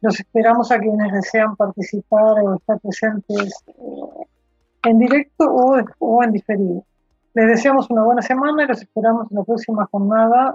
[0.00, 4.26] Los esperamos a quienes desean participar o estar presentes eh,
[4.82, 6.84] en directo o, en diferido.
[7.34, 10.54] Les deseamos una buena semana y los esperamos en la próxima jornada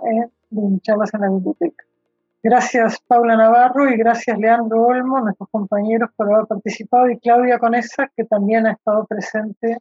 [0.49, 1.85] de charlas en la biblioteca.
[2.43, 8.11] Gracias Paula Navarro y gracias Leandro Olmo, nuestros compañeros, por haber participado y Claudia Conesa,
[8.15, 9.79] que también ha estado presente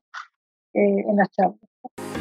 [0.72, 2.13] eh, en las charlas.